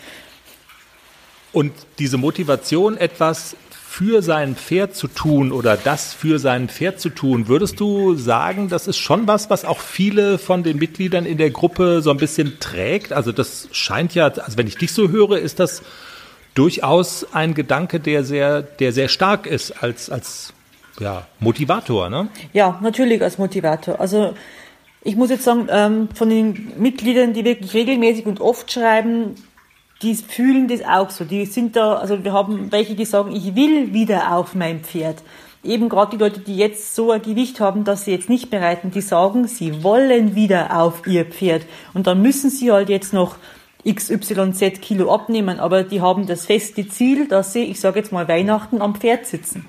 [1.53, 3.55] Und diese Motivation, etwas
[3.93, 8.67] für sein Pferd zu tun oder das für sein Pferd zu tun, würdest du sagen,
[8.67, 12.17] das ist schon was, was auch viele von den Mitgliedern in der Gruppe so ein
[12.17, 13.13] bisschen trägt?
[13.13, 15.83] Also das scheint ja, also wenn ich dich so höre, ist das
[16.55, 20.53] durchaus ein Gedanke, der sehr, der sehr stark ist als, als
[20.99, 22.29] ja, Motivator, ne?
[22.51, 24.01] Ja, natürlich als Motivator.
[24.01, 24.33] Also
[25.03, 29.35] ich muss jetzt sagen, ähm, von den Mitgliedern, die wirklich regelmäßig und oft schreiben,
[30.03, 31.23] die fühlen das auch so.
[31.23, 35.23] Die sind da, also wir haben welche, die sagen, ich will wieder auf mein Pferd.
[35.63, 38.61] Eben gerade die Leute, die jetzt so ein Gewicht haben, dass sie jetzt nicht mehr
[38.61, 41.65] reiten, die sagen, sie wollen wieder auf ihr Pferd.
[41.93, 43.37] Und dann müssen sie halt jetzt noch
[43.87, 48.27] XYZ Kilo abnehmen, aber die haben das feste Ziel, dass sie, ich sage jetzt mal,
[48.27, 49.65] Weihnachten am Pferd sitzen.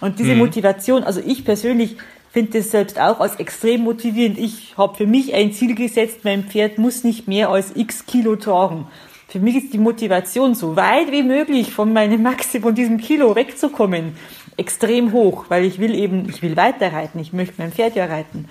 [0.00, 0.38] Und diese mhm.
[0.38, 1.96] Motivation, also ich persönlich
[2.32, 4.38] finde das selbst auch als extrem motivierend.
[4.38, 8.34] Ich habe für mich ein Ziel gesetzt, mein Pferd muss nicht mehr als x Kilo
[8.36, 8.86] tragen
[9.30, 13.36] für mich ist die Motivation, so weit wie möglich von meinem Maxi, von diesem Kilo
[13.36, 14.16] wegzukommen,
[14.56, 18.06] extrem hoch, weil ich will eben, ich will weiter reiten, ich möchte mein Pferd ja
[18.06, 18.46] reiten.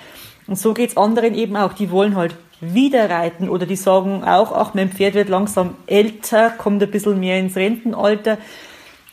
[0.47, 4.53] Und so geht's anderen eben auch, die wollen halt wieder reiten oder die sagen auch,
[4.53, 8.37] ach, mein Pferd wird langsam älter, kommt ein bisschen mehr ins Rentenalter.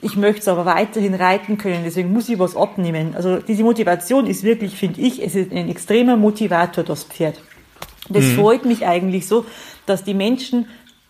[0.00, 3.14] Ich möchte es aber weiterhin reiten können, deswegen muss ich was abnehmen.
[3.16, 7.40] Also diese Motivation ist wirklich, finde ich, es ist ein extremer Motivator, das Pferd.
[8.08, 8.36] Das mhm.
[8.36, 9.44] freut mich eigentlich so,
[9.84, 10.66] dass die Menschen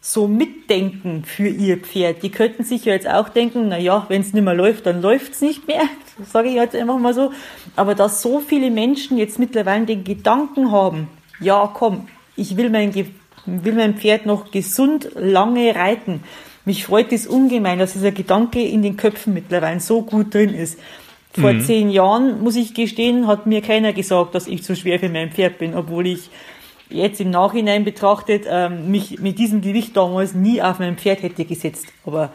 [0.08, 2.22] so mitdenken für ihr Pferd.
[2.22, 5.02] Die könnten sich ja jetzt auch denken, na ja, wenn es nicht mehr läuft, dann
[5.02, 5.82] läuft's nicht mehr.
[6.32, 7.32] Sage ich jetzt einfach mal so.
[7.74, 11.08] Aber dass so viele Menschen jetzt mittlerweile den Gedanken haben,
[11.40, 16.22] ja, komm, ich will mein, will mein Pferd noch gesund lange reiten.
[16.64, 20.78] Mich freut es ungemein, dass dieser Gedanke in den Köpfen mittlerweile so gut drin ist.
[21.32, 21.62] Vor mhm.
[21.62, 25.32] zehn Jahren, muss ich gestehen, hat mir keiner gesagt, dass ich zu schwer für mein
[25.32, 26.30] Pferd bin, obwohl ich
[26.88, 31.44] jetzt im Nachhinein betrachtet ähm, mich mit diesem Gewicht damals nie auf mein Pferd hätte
[31.44, 31.86] gesetzt.
[32.04, 32.30] Aber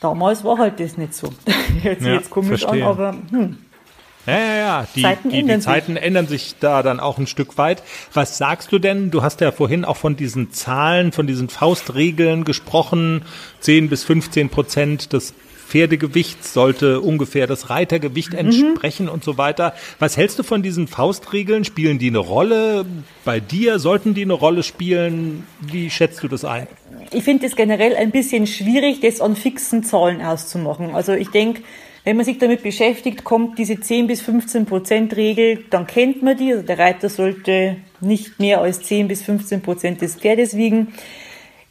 [0.00, 1.28] damals war halt das nicht so.
[1.82, 2.84] Hört sich ja, jetzt komisch verstehe.
[2.84, 3.58] an, aber hm.
[4.26, 4.86] Ja, ja, ja.
[4.94, 6.02] Die Zeiten, die, ändern, die Zeiten sich.
[6.02, 7.82] ändern sich da dann auch ein Stück weit.
[8.14, 9.10] Was sagst du denn?
[9.10, 13.22] Du hast ja vorhin auch von diesen Zahlen, von diesen Faustregeln gesprochen.
[13.60, 15.34] 10 bis 15 Prozent des
[15.74, 18.38] Pferdegewicht sollte ungefähr das Reitergewicht mhm.
[18.38, 19.12] entsprechen mhm.
[19.12, 19.74] und so weiter.
[19.98, 21.64] Was hältst du von diesen Faustregeln?
[21.64, 22.86] Spielen die eine Rolle
[23.24, 23.80] bei dir?
[23.80, 25.48] Sollten die eine Rolle spielen?
[25.58, 26.68] Wie schätzt du das ein?
[27.10, 30.94] Ich finde es generell ein bisschen schwierig, das an fixen Zahlen auszumachen.
[30.94, 31.62] Also ich denke,
[32.04, 36.36] wenn man sich damit beschäftigt, kommt diese 10 bis 15 Prozent Regel, dann kennt man
[36.36, 36.52] die.
[36.52, 40.94] Also der Reiter sollte nicht mehr als 10 bis 15 Prozent des Pferdes wiegen.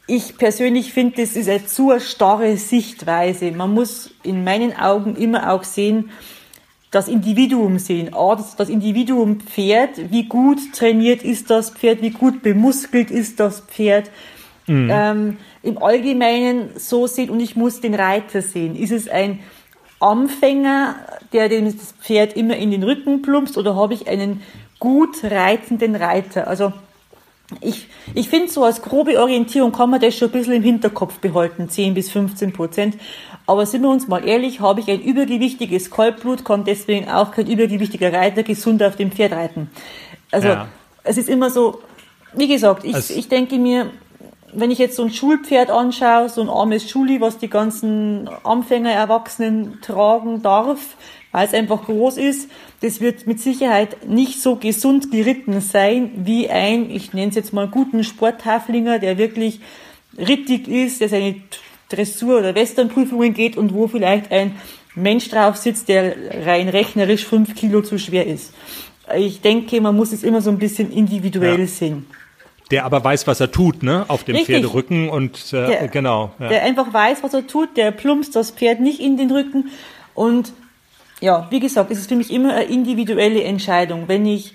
[0.06, 3.50] Ich persönlich finde, das ist eine zu starre Sichtweise.
[3.52, 6.10] Man muss in meinen Augen immer auch sehen,
[6.90, 8.14] das Individuum sehen.
[8.14, 13.40] A, das, das Individuum Pferd, wie gut trainiert ist das Pferd, wie gut bemuskelt ist
[13.40, 14.10] das Pferd.
[14.66, 14.88] Mhm.
[14.92, 18.76] Ähm, Im Allgemeinen so sehen und ich muss den Reiter sehen.
[18.76, 19.40] Ist es ein
[20.00, 20.96] Anfänger,
[21.32, 24.42] der das Pferd immer in den Rücken plumpst oder habe ich einen
[24.78, 26.46] gut reitenden Reiter?
[26.46, 26.72] Also
[27.60, 31.18] ich, ich finde, so als grobe Orientierung kann man das schon ein bisschen im Hinterkopf
[31.18, 32.96] behalten, 10 bis 15 Prozent.
[33.46, 37.46] Aber sind wir uns mal ehrlich, habe ich ein übergewichtiges Kalbblut, kann deswegen auch kein
[37.46, 39.70] übergewichtiger Reiter gesund auf dem Pferd reiten.
[40.30, 40.68] Also ja.
[41.02, 41.82] es ist immer so,
[42.32, 43.90] wie gesagt, ich, also, ich denke mir,
[44.52, 48.90] wenn ich jetzt so ein Schulpferd anschaue, so ein armes Schuli, was die ganzen Anfänger,
[48.90, 50.96] Erwachsenen tragen darf,
[51.34, 52.48] weil es einfach groß ist.
[52.80, 57.52] Das wird mit Sicherheit nicht so gesund geritten sein wie ein, ich nenne es jetzt
[57.52, 59.58] mal guten Sporthaflinger, der wirklich
[60.16, 61.34] rittig ist, der seine
[61.88, 64.54] Dressur- oder Westernprüfungen geht und wo vielleicht ein
[64.94, 66.14] Mensch drauf sitzt, der
[66.46, 68.54] rein rechnerisch fünf Kilo zu schwer ist.
[69.16, 71.66] Ich denke, man muss es immer so ein bisschen individuell ja.
[71.66, 72.06] sehen.
[72.70, 74.04] Der aber weiß, was er tut, ne?
[74.06, 74.54] Auf dem Richtig.
[74.54, 76.32] Pferderücken und äh, Der- genau.
[76.38, 76.48] Ja.
[76.48, 79.70] der einfach weiß, was er tut, der plumpst das Pferd nicht in den Rücken.
[80.14, 80.52] Und
[81.20, 84.04] ja, wie gesagt, es ist für mich immer eine individuelle Entscheidung.
[84.08, 84.54] Wenn ich,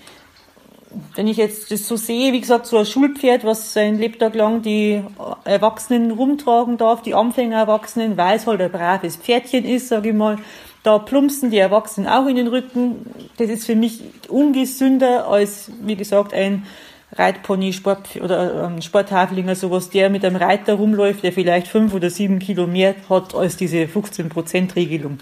[1.15, 4.61] wenn ich jetzt das so sehe, wie gesagt, so ein Schulpferd, was sein Lebtag lang
[4.61, 5.01] die
[5.45, 10.37] Erwachsenen rumtragen darf, die Anfänger-Erwachsenen, weil es halt ein braves Pferdchen ist, sage ich mal,
[10.83, 13.05] da plumpsen die Erwachsenen auch in den Rücken.
[13.37, 16.65] Das ist für mich ungesünder als, wie gesagt, ein
[17.11, 22.09] Reitpony, Sport oder ein Sporthaflinger, sowas, der mit einem Reiter rumläuft, der vielleicht fünf oder
[22.09, 25.17] sieben Kilo mehr hat als diese 15% Regelung.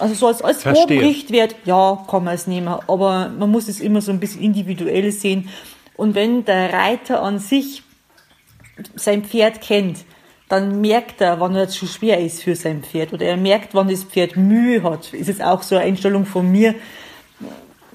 [0.00, 0.86] Also so als, als Verstehe.
[0.86, 4.42] groben Richtwert, ja, kann man es nehmen, aber man muss es immer so ein bisschen
[4.42, 5.48] individuell sehen.
[5.96, 7.82] Und wenn der Reiter an sich
[8.94, 9.98] sein Pferd kennt,
[10.48, 13.88] dann merkt er, wann er zu schwer ist für sein Pferd oder er merkt, wann
[13.88, 15.12] das Pferd Mühe hat.
[15.12, 16.74] Ist es auch so eine Einstellung von mir,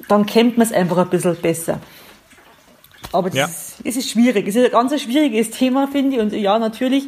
[0.07, 1.79] dann kennt man es einfach ein bisschen besser.
[3.11, 3.45] Aber das Ja.
[3.89, 4.47] ist, ist schwierig.
[4.47, 6.21] Es ist ein ganz schwieriges Thema, finde ich.
[6.21, 7.05] Und ja, natürlich,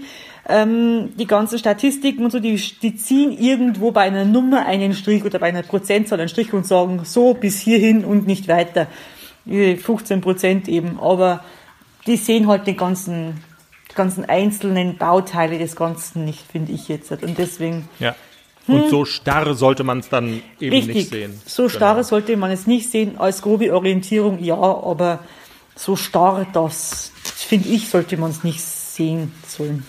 [0.48, 5.24] ähm, die ganzen Statistiken und so, die, die ziehen irgendwo bei einer Nummer einen Strich
[5.26, 8.88] oder bei einer Prozentzahl einen Strich und sagen, so bis hierhin und nicht weiter.
[9.46, 11.00] Die 15 Prozent eben.
[11.00, 11.44] Aber
[12.06, 13.44] die sehen halt die ganzen,
[13.96, 17.12] ganzen einzelnen Bauteile des Ganzen nicht, finde ich jetzt.
[17.12, 18.16] Und deswegen, ja.
[18.68, 20.86] Und so starr sollte man es dann eben Hm.
[20.86, 21.40] richtig, nicht sehen.
[21.46, 21.76] so Genau.
[21.76, 23.18] starr sollte man es nicht sehen.
[23.20, 25.20] Als grobe Orientierung ja, aber
[25.76, 29.86] so starr das, finde ich, sollte man es nicht sehen sollen.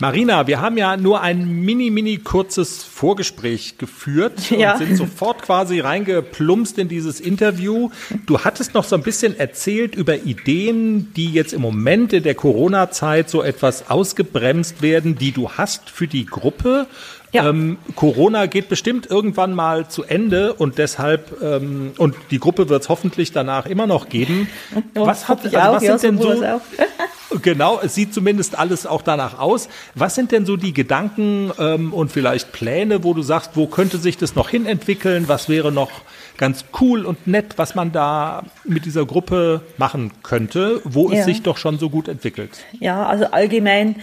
[0.00, 4.72] Marina, wir haben ja nur ein mini, mini kurzes Vorgespräch geführt Ja.
[4.72, 7.90] und sind sofort quasi reingeplumpst in dieses Interview.
[8.26, 12.34] Du hattest noch so ein bisschen erzählt über Ideen, die jetzt im Moment in der
[12.34, 16.88] Corona-Zeit so etwas ausgebremst werden, die du hast für die Gruppe.
[17.34, 17.48] Ja.
[17.48, 22.82] Ähm, Corona geht bestimmt irgendwann mal zu Ende und deshalb, ähm, und die Gruppe wird
[22.82, 24.48] es hoffentlich danach immer noch geben.
[24.94, 26.60] was hat, also auch, was ja, sind denn sowohl so, auch.
[27.42, 29.68] Genau, es sieht zumindest alles auch danach aus.
[29.96, 33.98] Was sind denn so die Gedanken ähm, und vielleicht Pläne, wo du sagst, wo könnte
[33.98, 35.26] sich das noch hinentwickeln?
[35.26, 35.90] Was wäre noch
[36.36, 41.24] ganz cool und nett, was man da mit dieser Gruppe machen könnte, wo es Ja.
[41.24, 42.50] sich doch schon so gut entwickelt?
[42.78, 43.96] Ja, also allgemein,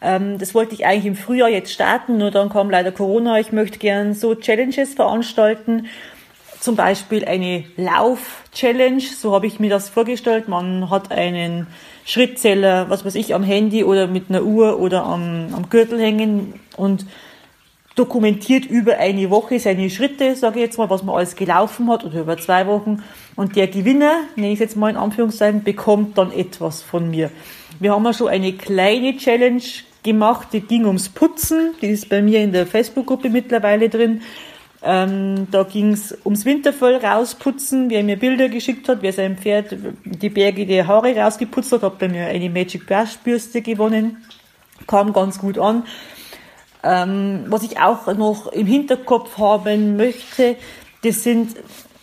[0.00, 3.40] das wollte ich eigentlich im Frühjahr jetzt starten, nur dann kam leider Corona.
[3.40, 5.86] Ich möchte gern so Challenges veranstalten.
[6.60, 10.48] Zum Beispiel eine Lauf-Challenge, so habe ich mir das vorgestellt.
[10.48, 11.66] Man hat einen
[12.04, 16.54] Schrittzähler, was weiß ich, am Handy oder mit einer Uhr oder am, am Gürtel hängen
[16.76, 17.06] und
[17.96, 22.04] dokumentiert über eine Woche seine Schritte, sage ich jetzt mal, was man alles gelaufen hat
[22.04, 23.02] oder über zwei Wochen.
[23.34, 27.30] Und der Gewinner, nenne ich es jetzt mal in Anführungszeichen, bekommt dann etwas von mir.
[27.78, 29.62] Wir haben ja schon eine kleine Challenge
[30.02, 31.74] gemacht, die ging ums Putzen.
[31.82, 34.22] Die ist bei mir in der Facebook-Gruppe mittlerweile drin.
[34.82, 39.74] Ähm, da ging es ums Winterfell rausputzen, wer mir Bilder geschickt hat, wer sein Pferd
[40.04, 44.24] die Berge der Haare rausgeputzt hat, hat bei mir eine Magic Brush Bürste gewonnen.
[44.86, 45.84] Kam ganz gut an.
[46.84, 50.56] Ähm, was ich auch noch im Hinterkopf haben möchte,
[51.02, 51.56] das sind,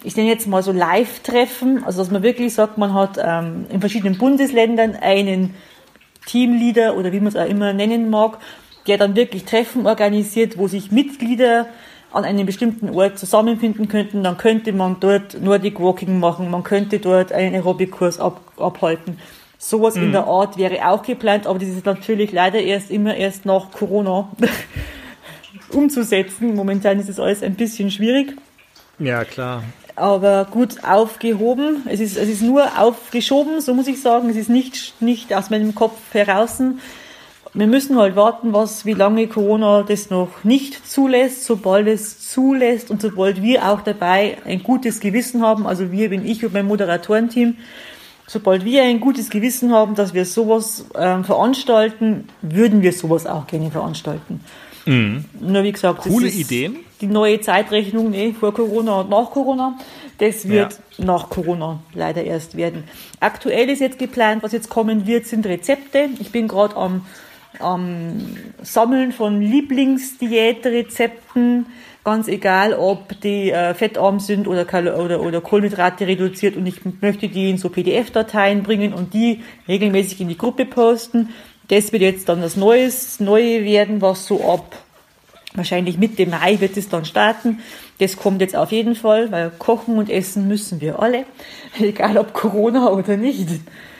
[0.04, 3.80] ich nenne jetzt mal so Live-Treffen, also dass man wirklich sagt, man hat ähm, in
[3.80, 5.56] verschiedenen Bundesländern einen
[6.26, 8.38] Teamleader oder wie man es auch immer nennen mag,
[8.88, 11.68] der dann wirklich Treffen organisiert, wo sich Mitglieder
[12.12, 17.00] an einem bestimmten Ort zusammenfinden könnten, dann könnte man dort Nordic Walking machen, man könnte
[17.00, 19.18] dort einen Aerobic-Kurs ab, abhalten.
[19.58, 23.46] Sowas in der Art wäre auch geplant, aber das ist natürlich leider erst immer erst
[23.46, 24.30] nach Corona
[25.72, 26.54] umzusetzen.
[26.54, 28.36] Momentan ist es alles ein bisschen schwierig
[29.00, 29.63] Ja, klar.
[29.95, 31.84] Aber gut aufgehoben.
[31.88, 34.29] Es ist, es ist nur aufgeschoben, so muss ich sagen.
[34.29, 36.62] Es ist nicht, nicht aus meinem Kopf heraus.
[37.53, 41.45] Wir müssen halt warten, was, wie lange Corona das noch nicht zulässt.
[41.45, 46.25] Sobald es zulässt und sobald wir auch dabei ein gutes Gewissen haben, also wir bin
[46.25, 47.58] ich und mein Moderatorenteam,
[48.25, 53.45] sobald wir ein gutes Gewissen haben, dass wir sowas ähm, veranstalten, würden wir sowas auch
[53.45, 54.39] gerne veranstalten.
[55.39, 56.12] Nur wie gesagt, Mhm.
[56.12, 56.77] Coole Ideen.
[57.04, 59.78] Die neue Zeitrechnung, nee, vor Corona und nach Corona,
[60.20, 62.86] das wird nach Corona leider erst werden.
[63.20, 66.08] Aktuell ist jetzt geplant, was jetzt kommen wird, sind Rezepte.
[66.22, 67.06] Ich bin gerade am,
[67.60, 71.66] am Sammeln von Lieblingsdiätrezepten,
[72.06, 74.66] ganz egal, ob die äh, fettarm sind oder,
[74.98, 80.22] oder, oder Kohlenhydrate reduziert und ich möchte die in so PDF-Dateien bringen und die regelmäßig
[80.22, 81.32] in die Gruppe posten.
[81.68, 84.82] Das wird jetzt dann das Neues, Neue werden, was so ab
[85.56, 87.60] wahrscheinlich Mitte Mai wird es dann starten.
[87.99, 91.26] Das kommt jetzt auf jeden Fall, weil kochen und essen müssen wir alle,
[91.80, 93.49] egal ob Corona oder nicht.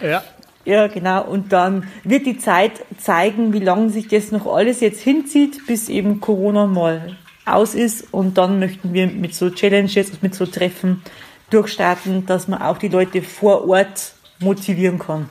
[0.02, 0.24] Ja.
[0.66, 1.26] Ja, genau.
[1.26, 5.90] Und dann wird die Zeit zeigen, wie lange sich das noch alles jetzt hinzieht, bis
[5.90, 8.14] eben Corona mal aus ist.
[8.14, 11.02] Und dann möchten wir mit so Challenges, mit so Treffen
[11.50, 15.30] durchstarten, dass man auch die Leute vor Ort motivieren kann.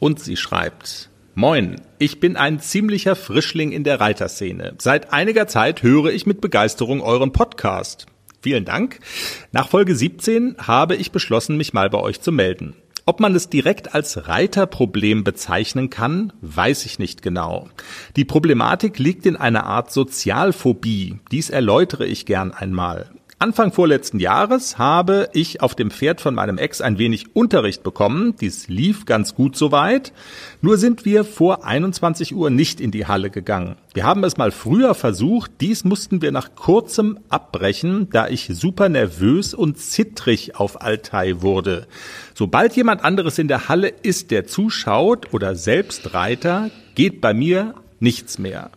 [0.00, 1.08] Und sie schreibt.
[1.34, 4.74] Moin, ich bin ein ziemlicher Frischling in der Reiterszene.
[4.78, 8.06] Seit einiger Zeit höre ich mit Begeisterung euren Podcast.
[8.42, 9.00] Vielen Dank.
[9.50, 12.74] Nach Folge 17 habe ich beschlossen, mich mal bei euch zu melden.
[13.06, 17.68] Ob man es direkt als Reiterproblem bezeichnen kann, weiß ich nicht genau.
[18.16, 21.18] Die Problematik liegt in einer Art Sozialphobie.
[21.30, 23.10] Dies erläutere ich gern einmal.
[23.44, 28.36] Anfang vorletzten Jahres habe ich auf dem Pferd von meinem Ex ein wenig Unterricht bekommen.
[28.40, 30.14] Dies lief ganz gut soweit.
[30.62, 33.76] Nur sind wir vor 21 Uhr nicht in die Halle gegangen.
[33.92, 35.50] Wir haben es mal früher versucht.
[35.60, 41.86] Dies mussten wir nach kurzem abbrechen, da ich super nervös und zittrig auf Altai wurde.
[42.34, 47.74] Sobald jemand anderes in der Halle ist, der zuschaut oder selbst Reiter, geht bei mir
[48.00, 48.70] nichts mehr.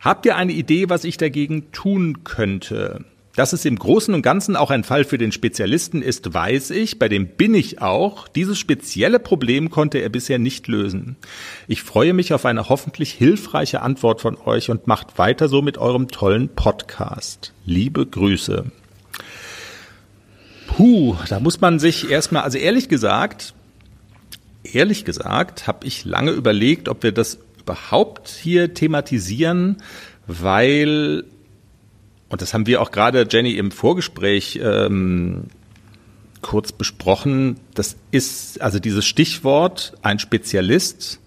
[0.00, 3.04] Habt ihr eine Idee, was ich dagegen tun könnte?
[3.36, 6.98] Dass es im Großen und Ganzen auch ein Fall für den Spezialisten ist, weiß ich,
[6.98, 8.26] bei dem bin ich auch.
[8.26, 11.14] Dieses spezielle Problem konnte er bisher nicht lösen.
[11.68, 15.78] Ich freue mich auf eine hoffentlich hilfreiche Antwort von euch und macht weiter so mit
[15.78, 17.52] eurem tollen Podcast.
[17.64, 18.72] Liebe Grüße.
[20.68, 23.54] Puh, da muss man sich erstmal, also ehrlich gesagt,
[24.62, 29.78] ehrlich gesagt, habe ich lange überlegt, ob wir das überhaupt hier thematisieren,
[30.26, 31.24] weil
[32.28, 35.44] und das haben wir auch gerade, Jenny, im Vorgespräch ähm,
[36.42, 37.56] kurz besprochen.
[37.74, 41.20] Das ist, also dieses Stichwort, ein Spezialist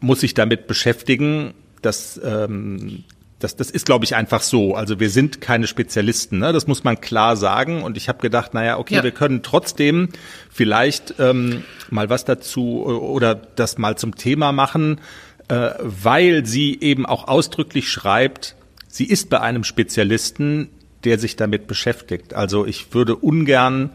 [0.00, 3.04] muss sich damit beschäftigen, dass ähm,
[3.42, 4.74] das, das ist, glaube ich, einfach so.
[4.74, 6.52] Also wir sind keine Spezialisten, ne?
[6.52, 7.82] das muss man klar sagen.
[7.82, 9.02] Und ich habe gedacht, naja, okay, Ja.
[9.02, 10.08] wir können trotzdem
[10.50, 15.00] vielleicht ähm, mal was dazu äh, oder das mal zum Thema machen,
[15.48, 18.54] äh, weil sie eben auch ausdrücklich schreibt,
[18.88, 20.68] sie ist bei einem Spezialisten,
[21.04, 22.34] der sich damit beschäftigt.
[22.34, 23.90] Also ich würde ungern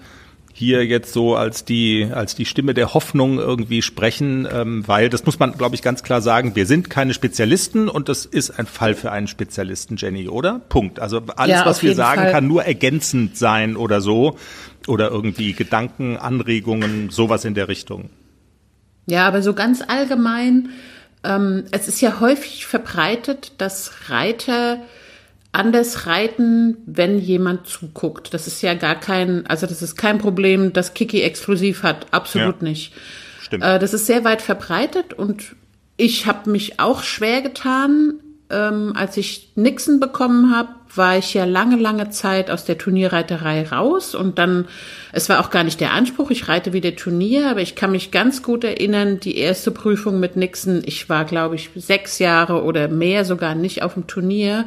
[0.58, 5.24] hier jetzt so als die als die Stimme der Hoffnung irgendwie sprechen, ähm, weil das
[5.24, 6.56] muss man, glaube ich, ganz klar sagen.
[6.56, 10.60] Wir sind keine Spezialisten und das ist ein Fall für einen Spezialisten, Jenny, oder?
[10.68, 11.00] Punkt.
[11.00, 12.32] Also alles, Ja, was wir sagen, Fall.
[12.32, 14.36] kann nur ergänzend sein oder so
[14.88, 18.10] oder irgendwie Gedanken, Anregungen, sowas in der Richtung.
[19.06, 20.70] Ja, aber so ganz allgemein,
[21.24, 24.80] ähm, es ist ja häufig verbreitet, dass Reiter
[25.52, 28.34] anders reiten, wenn jemand zuguckt.
[28.34, 32.62] Das ist ja gar kein, also das ist kein Problem, das Kiki exklusiv hat, absolut
[32.62, 32.68] Ja.
[32.68, 32.94] nicht.
[33.42, 33.64] Stimmt.
[33.64, 35.56] Äh, das ist sehr weit verbreitet und
[35.96, 38.16] ich habe mich auch schwer getan,
[38.50, 43.68] ähm, als ich Nixon bekommen habe, war ich ja lange, lange Zeit aus der Turnierreiterei
[43.68, 44.68] raus und dann,
[45.12, 48.10] es war auch gar nicht der Anspruch, ich reite wieder Turnier, aber ich kann mich
[48.12, 52.88] ganz gut erinnern, die erste Prüfung mit Nixon, ich war, glaube ich, sechs Jahre oder
[52.88, 54.66] mehr sogar nicht auf dem Turnier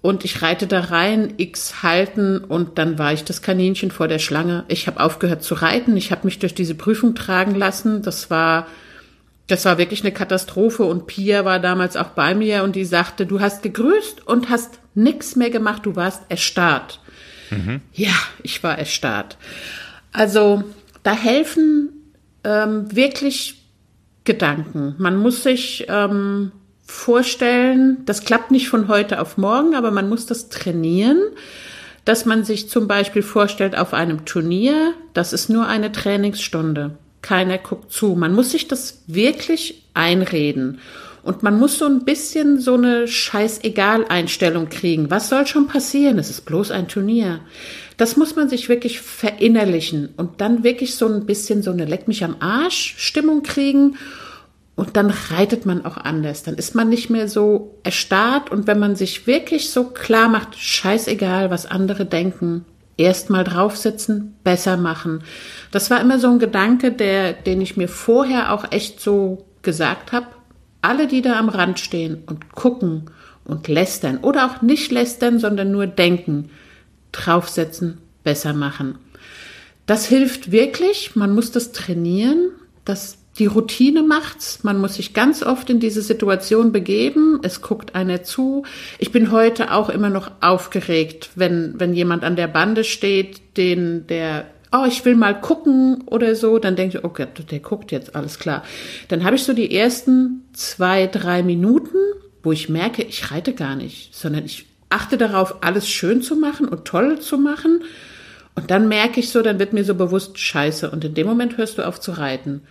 [0.00, 4.20] und ich reite da rein, X halten und dann war ich das Kaninchen vor der
[4.20, 4.64] Schlange.
[4.68, 8.02] Ich habe aufgehört zu reiten, ich habe mich durch diese Prüfung tragen lassen.
[8.02, 8.66] Das war
[9.48, 13.24] das war wirklich eine Katastrophe und Pia war damals auch bei mir und die sagte,
[13.24, 17.00] du hast gegrüßt und hast nix mehr gemacht, du warst erstarrt.
[17.94, 19.38] Ja, ich war erstarrt.
[20.12, 20.64] Also
[21.02, 22.12] da helfen
[22.44, 23.62] ähm, wirklich
[24.24, 24.94] Gedanken.
[24.98, 26.52] Man muss sich ähm,
[26.88, 31.20] vorstellen, das klappt nicht von heute auf morgen, aber man muss das trainieren,
[32.04, 36.96] dass man sich zum Beispiel vorstellt auf einem Turnier, das ist nur eine Trainingsstunde.
[37.20, 38.14] Keiner guckt zu.
[38.14, 40.80] Man muss sich das wirklich einreden.
[41.22, 45.10] Und man muss so ein bisschen so eine Scheißegal-Einstellung kriegen.
[45.10, 46.18] Was soll schon passieren?
[46.18, 47.40] Es ist bloß ein Turnier.
[47.98, 52.08] Das muss man sich wirklich verinnerlichen und dann wirklich so ein bisschen so eine Leck
[52.08, 53.96] mich am Arsch Stimmung kriegen.
[54.78, 56.44] Und dann reitet man auch anders.
[56.44, 58.52] Dann ist man nicht mehr so erstarrt.
[58.52, 62.64] Und wenn man sich wirklich so klar macht, scheißegal, was andere denken,
[62.96, 65.24] erstmal draufsitzen, besser machen.
[65.72, 70.12] Das war immer so ein Gedanke, der, den ich mir vorher auch echt so gesagt
[70.12, 70.28] habe.
[70.80, 73.10] Alle, die da am Rand stehen und gucken
[73.44, 76.50] und lästern oder auch nicht lästern, sondern nur denken,
[77.10, 78.96] draufsetzen, besser machen.
[79.86, 81.16] Das hilft wirklich.
[81.16, 82.52] Man muss das trainieren.
[82.84, 84.64] Das, die Routine macht's.
[84.64, 87.40] Man muss sich ganz oft in diese Situation begeben.
[87.42, 88.64] Es guckt einer zu.
[88.98, 94.06] Ich bin heute auch immer noch aufgeregt, wenn, wenn jemand an der Bande steht, den,
[94.06, 98.14] der oh, ich will mal gucken oder so, dann denke ich, okay, der guckt jetzt,
[98.14, 98.64] alles klar.
[99.08, 101.96] Dann habe ich so die ersten zwei, drei Minuten,
[102.42, 106.68] wo ich merke, ich reite gar nicht, sondern ich achte darauf, alles schön zu machen
[106.68, 107.82] und toll zu machen.
[108.54, 110.90] Und dann merke ich so, dann wird mir so bewusst Scheiße.
[110.90, 112.62] Und in dem Moment hörst du auf zu reiten.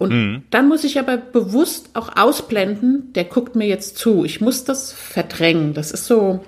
[0.00, 0.42] Und mhm.
[0.48, 4.24] dann muss ich aber bewusst auch ausblenden, der guckt mir jetzt zu.
[4.24, 5.74] Ich muss das verdrängen.
[5.74, 6.40] Das ist so,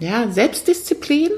[0.00, 1.30] ja, Selbstdisziplin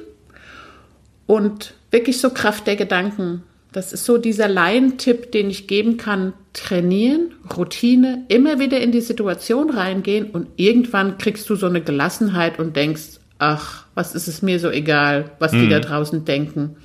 [1.27, 3.43] und wirklich so Kraft der Gedanken.
[3.73, 6.35] Das ist so dieser Laientipp, den ich geben kann.
[6.53, 12.61] Trainieren, Routine, immer wieder in die Situation reingehen und irgendwann kriegst du so eine Gelassenheit
[12.61, 15.63] und denkst, ach, was ist es mir so egal, was mhm.
[15.63, 16.77] die da draußen denken.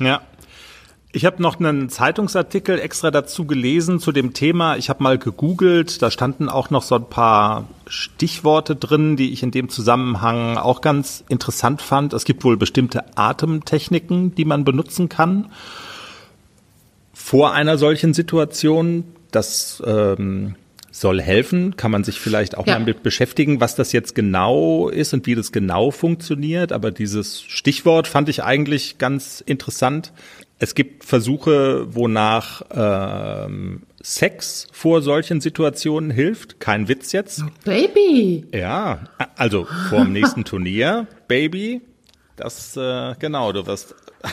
[0.00, 0.20] Ja.
[1.12, 4.76] Ich habe noch einen Zeitungsartikel extra dazu gelesen zu dem Thema.
[4.76, 9.42] Ich habe mal gegoogelt, da standen auch noch so ein paar Stichworte drin, die ich
[9.42, 12.12] in dem Zusammenhang auch ganz interessant fand.
[12.12, 15.50] Es gibt wohl bestimmte Atemtechniken, die man benutzen kann
[17.12, 19.04] vor einer solchen Situation.
[19.32, 20.54] Das ähm,
[20.90, 21.76] soll helfen.
[21.76, 22.78] Kann man sich vielleicht auch ja.
[22.78, 26.72] mal mit beschäftigen, was das jetzt genau ist und wie das genau funktioniert.
[26.72, 30.12] Aber dieses Stichwort fand ich eigentlich ganz interessant.
[30.62, 36.60] Es gibt Versuche, wonach ähm, Sex vor solchen Situationen hilft.
[36.60, 37.42] Kein Witz jetzt.
[37.64, 38.46] Baby.
[38.52, 41.80] Ja, also vor dem nächsten Turnier, Baby.
[42.36, 44.28] Das, äh, genau, du wirst äh,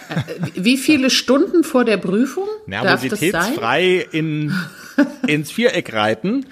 [0.55, 2.47] Wie viele Stunden vor der Prüfung?
[2.65, 4.53] Nervositätsfrei in,
[5.27, 6.45] ins Viereck reiten.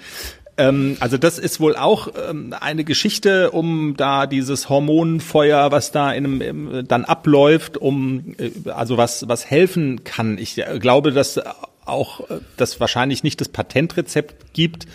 [0.58, 6.12] Ähm, also das ist wohl auch ähm, eine Geschichte, um da dieses Hormonfeuer, was da
[6.12, 10.38] in einem, dann abläuft, um äh, also was was helfen kann.
[10.38, 11.40] Ich äh, glaube, dass
[11.84, 14.86] auch äh, das wahrscheinlich nicht das Patentrezept gibt,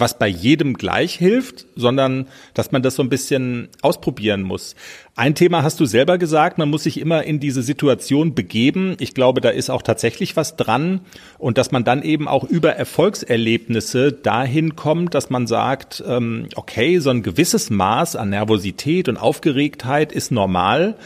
[0.00, 4.74] was bei jedem gleich hilft, sondern dass man das so ein bisschen ausprobieren muss.
[5.14, 8.96] Ein Thema hast du selber gesagt, man muss sich immer in diese Situation begeben.
[8.98, 11.00] Ich glaube, da ist auch tatsächlich was dran
[11.38, 16.98] und dass man dann eben auch über Erfolgserlebnisse dahin kommt, dass man sagt, ähm, okay,
[16.98, 20.96] so ein gewisses Maß an Nervosität und Aufgeregtheit ist normal,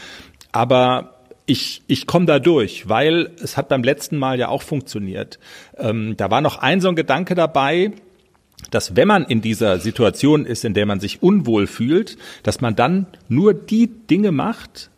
[0.51, 1.15] aber
[1.45, 5.39] ich, ich komme da durch, weil es hat beim letzten Mal ja auch funktioniert.
[5.77, 7.91] Ähm, da war noch ein so ein Gedanke dabei,
[8.71, 12.75] dass wenn man in dieser Situation ist, in der man sich unwohl fühlt, dass man
[12.75, 14.89] dann nur die Dinge macht,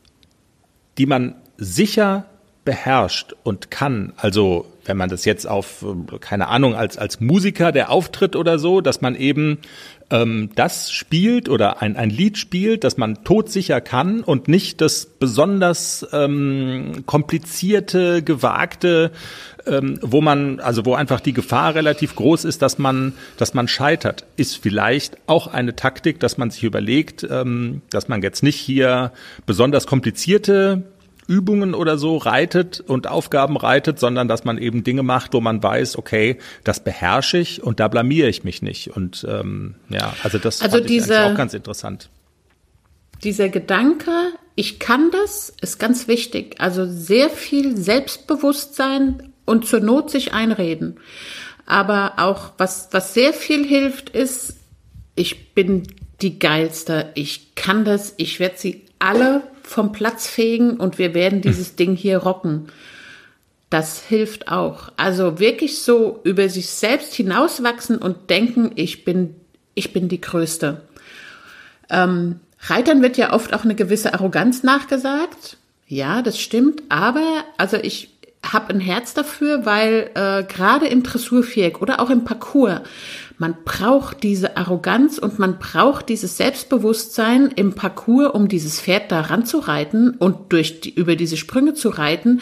[0.97, 2.25] die man sicher
[2.65, 4.13] beherrscht und kann.
[4.17, 5.85] Also wenn man das jetzt auf,
[6.19, 9.59] keine Ahnung, als, als Musiker, der auftritt oder so, dass man eben
[10.09, 15.05] ähm, das spielt oder ein, ein Lied spielt, das man todsicher kann und nicht das
[15.05, 19.11] besonders ähm, komplizierte, gewagte,
[19.65, 23.67] ähm, wo man, also wo einfach die Gefahr relativ groß ist, dass man, dass man
[23.67, 28.57] scheitert, ist vielleicht auch eine Taktik, dass man sich überlegt, ähm, dass man jetzt nicht
[28.57, 29.11] hier
[29.45, 30.83] besonders komplizierte
[31.27, 35.61] Übungen oder so reitet und Aufgaben reitet, sondern dass man eben Dinge macht, wo man
[35.61, 38.95] weiß, okay, das beherrsche ich und da blamiere ich mich nicht.
[38.95, 42.09] Und ähm, ja, also das also fand diese, ich auch ganz interessant.
[43.23, 44.11] Dieser Gedanke,
[44.55, 46.55] ich kann das, ist ganz wichtig.
[46.59, 50.99] Also sehr viel Selbstbewusstsein und zur Not sich einreden.
[51.65, 54.57] Aber auch was, was sehr viel hilft, ist,
[55.15, 55.83] ich bin
[56.21, 61.41] die geilste, ich kann das, ich werde sie alle vom Platz fegen und wir werden
[61.41, 62.67] dieses Ding hier rocken.
[63.69, 64.91] Das hilft auch.
[64.95, 69.35] Also wirklich so über sich selbst hinauswachsen und denken, ich bin,
[69.75, 70.81] ich bin die Größte.
[71.89, 75.57] Ähm, Reitern wird ja oft auch eine gewisse Arroganz nachgesagt.
[75.87, 76.83] Ja, das stimmt.
[76.89, 78.09] Aber also ich
[78.43, 82.81] habe ein Herz dafür, weil äh, gerade im Dressurviereck oder auch im Parcours
[83.39, 89.21] Man braucht diese Arroganz und man braucht dieses Selbstbewusstsein im Parcours, um dieses Pferd da
[89.21, 92.41] ranzureiten und durch die, über diese Sprünge zu reiten.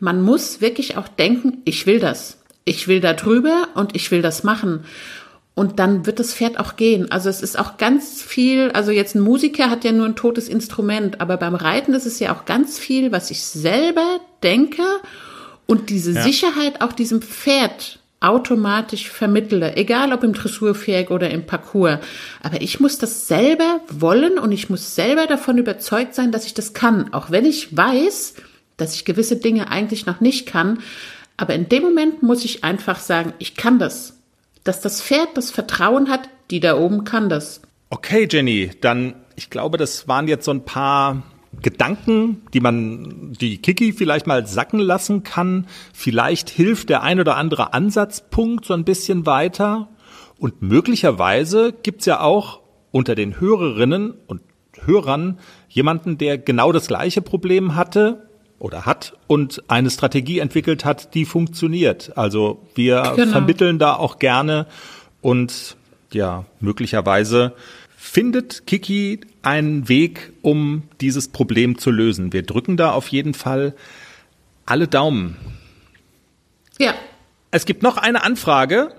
[0.00, 2.38] Man muss wirklich auch denken, ich will das.
[2.66, 4.84] Ich will da drüber und ich will das machen.
[5.54, 7.10] Und dann wird das Pferd auch gehen.
[7.10, 10.48] Also es ist auch ganz viel, also jetzt ein Musiker hat ja nur ein totes
[10.48, 14.82] Instrument, aber beim Reiten ist es ja auch ganz viel, was ich selber denke
[15.66, 16.22] und diese ja.
[16.22, 21.98] Sicherheit auch diesem Pferd automatisch vermittle, egal ob im Dressurpferd oder im Parcours.
[22.42, 26.54] Aber ich muss das selber wollen und ich muss selber davon überzeugt sein, dass ich
[26.54, 28.34] das kann, auch wenn ich weiß,
[28.76, 30.78] dass ich gewisse Dinge eigentlich noch nicht kann.
[31.36, 34.18] Aber in dem Moment muss ich einfach sagen, ich kann das.
[34.62, 37.60] Dass das Pferd das Vertrauen hat, die da oben kann das.
[37.90, 41.22] Okay, Jenny, dann, ich glaube, das waren jetzt so ein paar
[41.62, 45.66] Gedanken, die man, die Kiki vielleicht mal sacken lassen kann.
[45.92, 49.88] Vielleicht hilft der ein oder andere Ansatzpunkt so ein bisschen weiter.
[50.38, 54.40] Und möglicherweise gibt's ja auch unter den Hörerinnen und
[54.84, 55.38] Hörern
[55.68, 58.28] jemanden, der genau das gleiche Problem hatte
[58.58, 62.16] oder hat und eine Strategie entwickelt hat, die funktioniert.
[62.16, 63.32] Also wir genau.
[63.32, 64.66] vermitteln da auch gerne
[65.20, 65.76] und
[66.12, 67.52] ja, möglicherweise
[68.04, 72.34] findet Kiki einen Weg, um dieses Problem zu lösen.
[72.34, 73.74] Wir drücken da auf jeden Fall
[74.66, 75.36] alle Daumen.
[76.78, 76.94] Ja.
[77.50, 78.94] Es gibt noch eine Anfrage.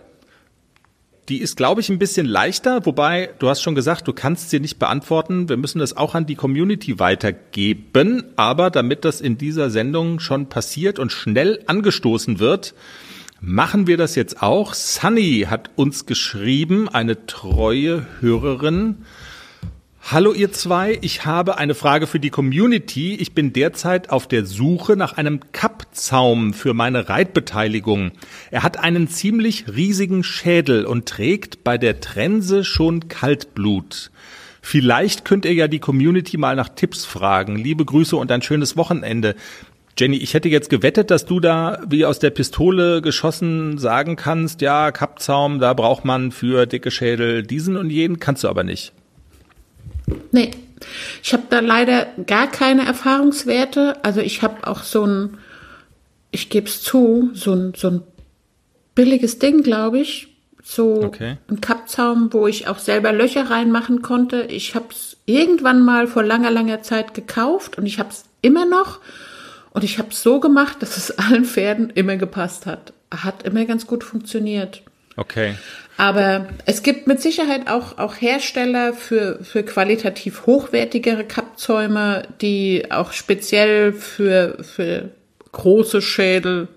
[1.29, 4.59] Die ist, glaube ich, ein bisschen leichter, wobei du hast schon gesagt, du kannst sie
[4.59, 5.49] nicht beantworten.
[5.49, 8.23] Wir müssen das auch an die Community weitergeben.
[8.35, 12.73] Aber damit das in dieser Sendung schon passiert und schnell angestoßen wird,
[13.45, 14.73] machen wir das jetzt auch.
[14.73, 18.97] Sunny hat uns geschrieben, eine treue Hörerin.
[20.01, 23.15] Hallo ihr zwei, ich habe eine Frage für die Community.
[23.15, 28.11] Ich bin derzeit auf der Suche nach einem Kappzaum für meine Reitbeteiligung.
[28.51, 34.11] Er hat einen ziemlich riesigen Schädel und trägt bei der Trense schon Kaltblut.
[34.61, 37.55] Vielleicht könnt ihr ja die Community mal nach Tipps fragen.
[37.55, 39.35] Liebe Grüße und ein schönes Wochenende.
[39.97, 44.61] Jenny, ich hätte jetzt gewettet, dass du da wie aus der Pistole geschossen sagen kannst,
[44.61, 48.91] ja, Kappzaum, da braucht man für dicke Schädel diesen und jenen, kannst du aber nicht.
[50.31, 50.51] Nee,
[51.23, 54.03] ich habe da leider gar keine Erfahrungswerte.
[54.03, 55.37] Also ich habe auch so ein,
[56.31, 58.01] ich gebe es zu, so ein, so ein
[58.95, 60.27] billiges Ding, glaube ich.
[60.61, 61.37] So okay.
[61.47, 64.43] ein Kappzaum, wo ich auch selber Löcher reinmachen konnte.
[64.49, 68.65] Ich habe es irgendwann mal vor langer, langer Zeit gekauft und ich habe es immer
[68.65, 68.99] noch.
[69.76, 72.93] Und ich habe es so gemacht, dass es allen Pferden immer gepasst hat.
[73.11, 74.82] Hat immer ganz gut funktioniert.
[75.17, 75.55] Okay.
[75.97, 83.11] Aber es gibt mit Sicherheit auch, auch Hersteller für, für qualitativ hochwertigere Kappzäume, die auch
[83.13, 85.09] speziell für, für
[85.51, 86.67] große Schädel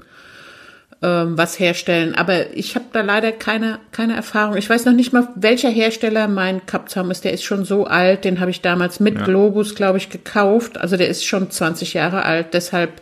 [1.01, 2.14] ähm, was herstellen.
[2.14, 4.57] Aber ich habe da leider keine, keine Erfahrung.
[4.57, 7.24] Ich weiß noch nicht mal, welcher Hersteller mein Kappzaum ist.
[7.24, 8.24] Der ist schon so alt.
[8.24, 9.24] Den habe ich damals mit ja.
[9.24, 10.78] Globus, glaube ich, gekauft.
[10.78, 12.53] Also der ist schon 20 Jahre alt.
[12.53, 13.01] Deshalb,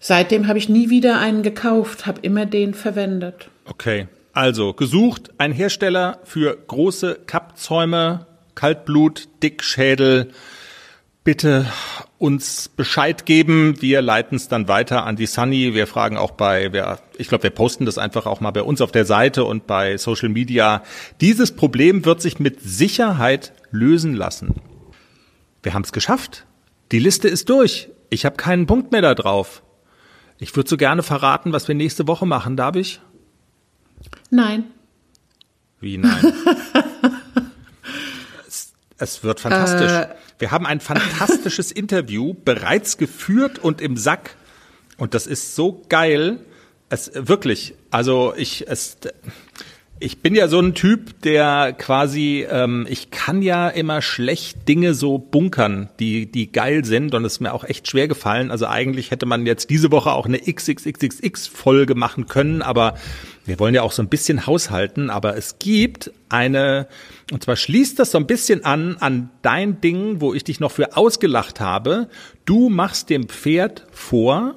[0.00, 3.48] seitdem habe ich nie wieder einen gekauft, habe immer den verwendet.
[3.64, 4.08] Okay.
[4.34, 10.28] Also gesucht ein Hersteller für große Kappzäume, Kaltblut, Dickschädel.
[11.26, 11.66] Bitte
[12.18, 13.82] uns Bescheid geben.
[13.82, 15.74] Wir leiten es dann weiter an die Sunny.
[15.74, 18.80] Wir fragen auch bei, wir, ich glaube, wir posten das einfach auch mal bei uns
[18.80, 20.84] auf der Seite und bei Social Media.
[21.20, 24.54] Dieses Problem wird sich mit Sicherheit lösen lassen.
[25.64, 26.46] Wir haben es geschafft.
[26.92, 27.88] Die Liste ist durch.
[28.08, 29.64] Ich habe keinen Punkt mehr da drauf.
[30.38, 32.56] Ich würde so gerne verraten, was wir nächste Woche machen.
[32.56, 33.00] Darf ich?
[34.30, 34.62] Nein.
[35.80, 36.32] Wie nein?
[38.46, 39.90] es, es, wird fantastisch.
[39.90, 40.06] Äh.
[40.38, 44.36] Wir haben ein fantastisches Interview bereits geführt und im Sack.
[44.96, 46.40] Und das ist so geil.
[46.88, 48.96] Es wirklich, also ich, es,
[49.98, 54.92] ich bin ja so ein Typ, der quasi, ähm, ich kann ja immer schlecht Dinge
[54.92, 58.50] so bunkern, die, die geil sind und es ist mir auch echt schwer gefallen.
[58.50, 62.96] Also eigentlich hätte man jetzt diese Woche auch eine XXXXX-Folge machen können, aber
[63.46, 66.88] wir wollen ja auch so ein bisschen haushalten, aber es gibt eine,
[67.32, 70.72] und zwar schließt das so ein bisschen an, an dein Ding, wo ich dich noch
[70.72, 72.08] für ausgelacht habe.
[72.44, 74.56] Du machst dem Pferd vor,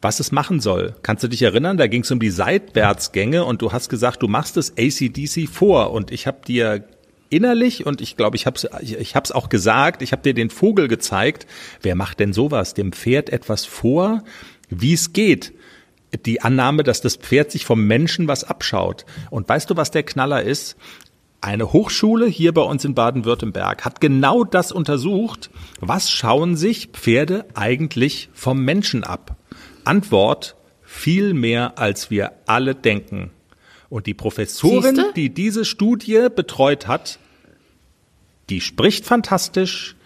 [0.00, 0.94] was es machen soll.
[1.02, 1.76] Kannst du dich erinnern?
[1.76, 5.90] Da ging es um die Seitwärtsgänge und du hast gesagt, du machst es ACDC vor
[5.92, 6.84] und ich habe dir
[7.30, 10.34] innerlich und ich glaube, ich habe es ich, ich hab's auch gesagt, ich habe dir
[10.34, 11.46] den Vogel gezeigt.
[11.82, 12.74] Wer macht denn sowas?
[12.74, 14.22] Dem Pferd etwas vor,
[14.68, 15.52] wie es geht.
[16.24, 19.04] Die Annahme, dass das Pferd sich vom Menschen was abschaut.
[19.30, 20.76] Und weißt du, was der Knaller ist?
[21.40, 25.50] Eine Hochschule hier bei uns in Baden-Württemberg hat genau das untersucht.
[25.80, 29.36] Was schauen sich Pferde eigentlich vom Menschen ab?
[29.86, 33.30] Antwort viel mehr, als wir alle denken.
[33.88, 35.12] Und die Professorin, Siehste?
[35.14, 37.18] die diese Studie betreut hat,
[38.50, 39.96] die spricht fantastisch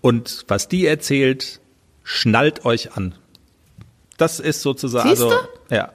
[0.00, 1.60] und was die erzählt,
[2.04, 3.14] schnallt euch an.
[4.16, 5.24] Das ist sozusagen, Siehste?
[5.24, 5.92] also, ja.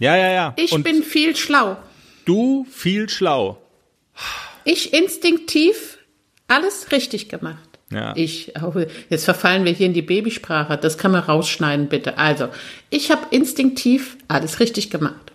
[0.00, 0.54] Ja, ja, ja.
[0.56, 1.76] Ich und bin viel schlau.
[2.24, 3.58] du viel schlau.
[4.64, 5.98] Ich instinktiv
[6.48, 7.69] alles richtig gemacht.
[7.92, 8.12] Ja.
[8.16, 8.72] Ich, oh,
[9.08, 10.76] jetzt verfallen wir hier in die Babysprache.
[10.78, 12.18] Das kann man rausschneiden, bitte.
[12.18, 12.48] Also,
[12.88, 15.32] ich habe instinktiv alles richtig gemacht.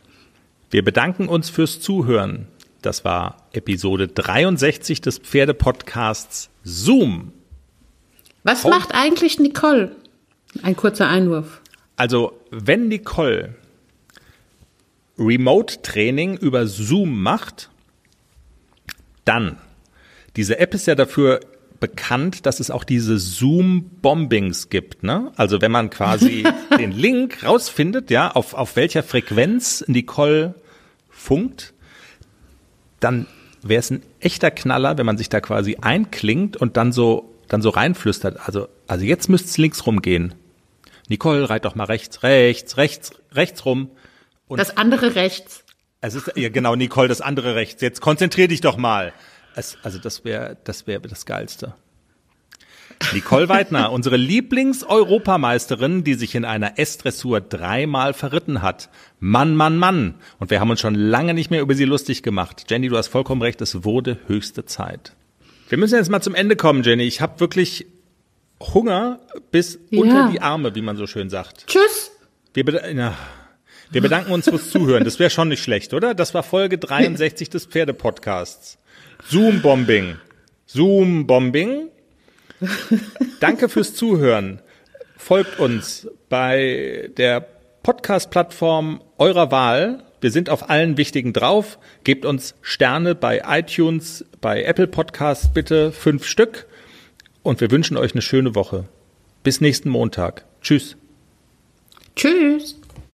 [0.71, 2.47] Wir bedanken uns fürs Zuhören.
[2.81, 7.33] Das war Episode 63 des Pferdepodcasts Zoom.
[8.43, 8.69] Was Oh.
[8.69, 9.91] macht eigentlich Nicole?
[10.63, 11.61] Ein kurzer Einwurf.
[11.97, 13.55] Also, wenn Nicole
[15.17, 17.69] Remote-Training über Zoom macht,
[19.23, 19.57] dann,
[20.35, 21.39] diese App ist ja dafür
[21.79, 25.03] bekannt, dass es auch diese Zoom-Bombings gibt.
[25.03, 25.31] Ne?
[25.35, 26.45] Also wenn man quasi
[26.79, 30.55] den Link rausfindet, ja, auf, auf welcher Frequenz Nicole
[31.09, 31.73] funkt,
[32.99, 33.27] dann
[33.61, 37.61] wäre es ein echter Knaller, wenn man sich da quasi einklingt und dann so, dann
[37.61, 38.39] so reinflüstert.
[38.45, 40.33] Also, also jetzt müsste es links rumgehen.
[41.09, 43.89] Nicole, reit doch mal rechts, rechts, rechts, rechts rum.
[44.47, 45.63] Und Das andere rechts.
[46.01, 47.81] es ist, ja genau, Nicole, das andere rechts.
[47.81, 49.13] Jetzt konzentrier dich doch mal.
[49.55, 51.73] Es, also das wäre das wäre das Geilste.
[53.13, 58.89] Nicole Weidner, unsere Lieblings-Europameisterin, die sich in einer S-Dressur dreimal verritten hat.
[59.19, 60.15] Mann, Mann, Mann.
[60.39, 62.65] Und wir haben uns schon lange nicht mehr über sie lustig gemacht.
[62.69, 65.13] Jenny, du hast vollkommen recht, es wurde höchste Zeit.
[65.69, 67.03] Wir müssen jetzt mal zum Ende kommen, Jenny.
[67.03, 67.85] Ich habe wirklich
[68.61, 69.19] Hunger
[69.51, 70.01] bis Ja.
[70.01, 71.65] unter die Arme, wie man so schön sagt.
[71.67, 72.11] Tschüss.
[72.53, 73.15] Wir, beda ja.
[73.91, 75.03] wir bedanken uns fürs Zuhören.
[75.03, 76.13] Das wäre schon nicht schlecht, oder?
[76.13, 78.77] Das war Folge 63 des Pferdepodcasts.
[79.27, 80.17] Zoom-Bombing.
[80.67, 81.89] Zoom-Bombing.
[83.39, 84.61] Danke fürs Zuhören.
[85.17, 87.47] Folgt uns bei der
[87.83, 90.03] Podcast-Plattform eurer Wahl.
[90.21, 91.79] Wir sind auf allen wichtigen drauf.
[92.03, 96.67] Gebt uns Sterne bei iTunes, bei Apple Podcasts bitte fünf Stück.
[97.43, 98.85] Und wir wünschen euch eine schöne Woche.
[99.43, 100.45] Bis nächsten Montag.
[100.61, 100.97] Tschüss.
[102.15, 102.79] Tschüss.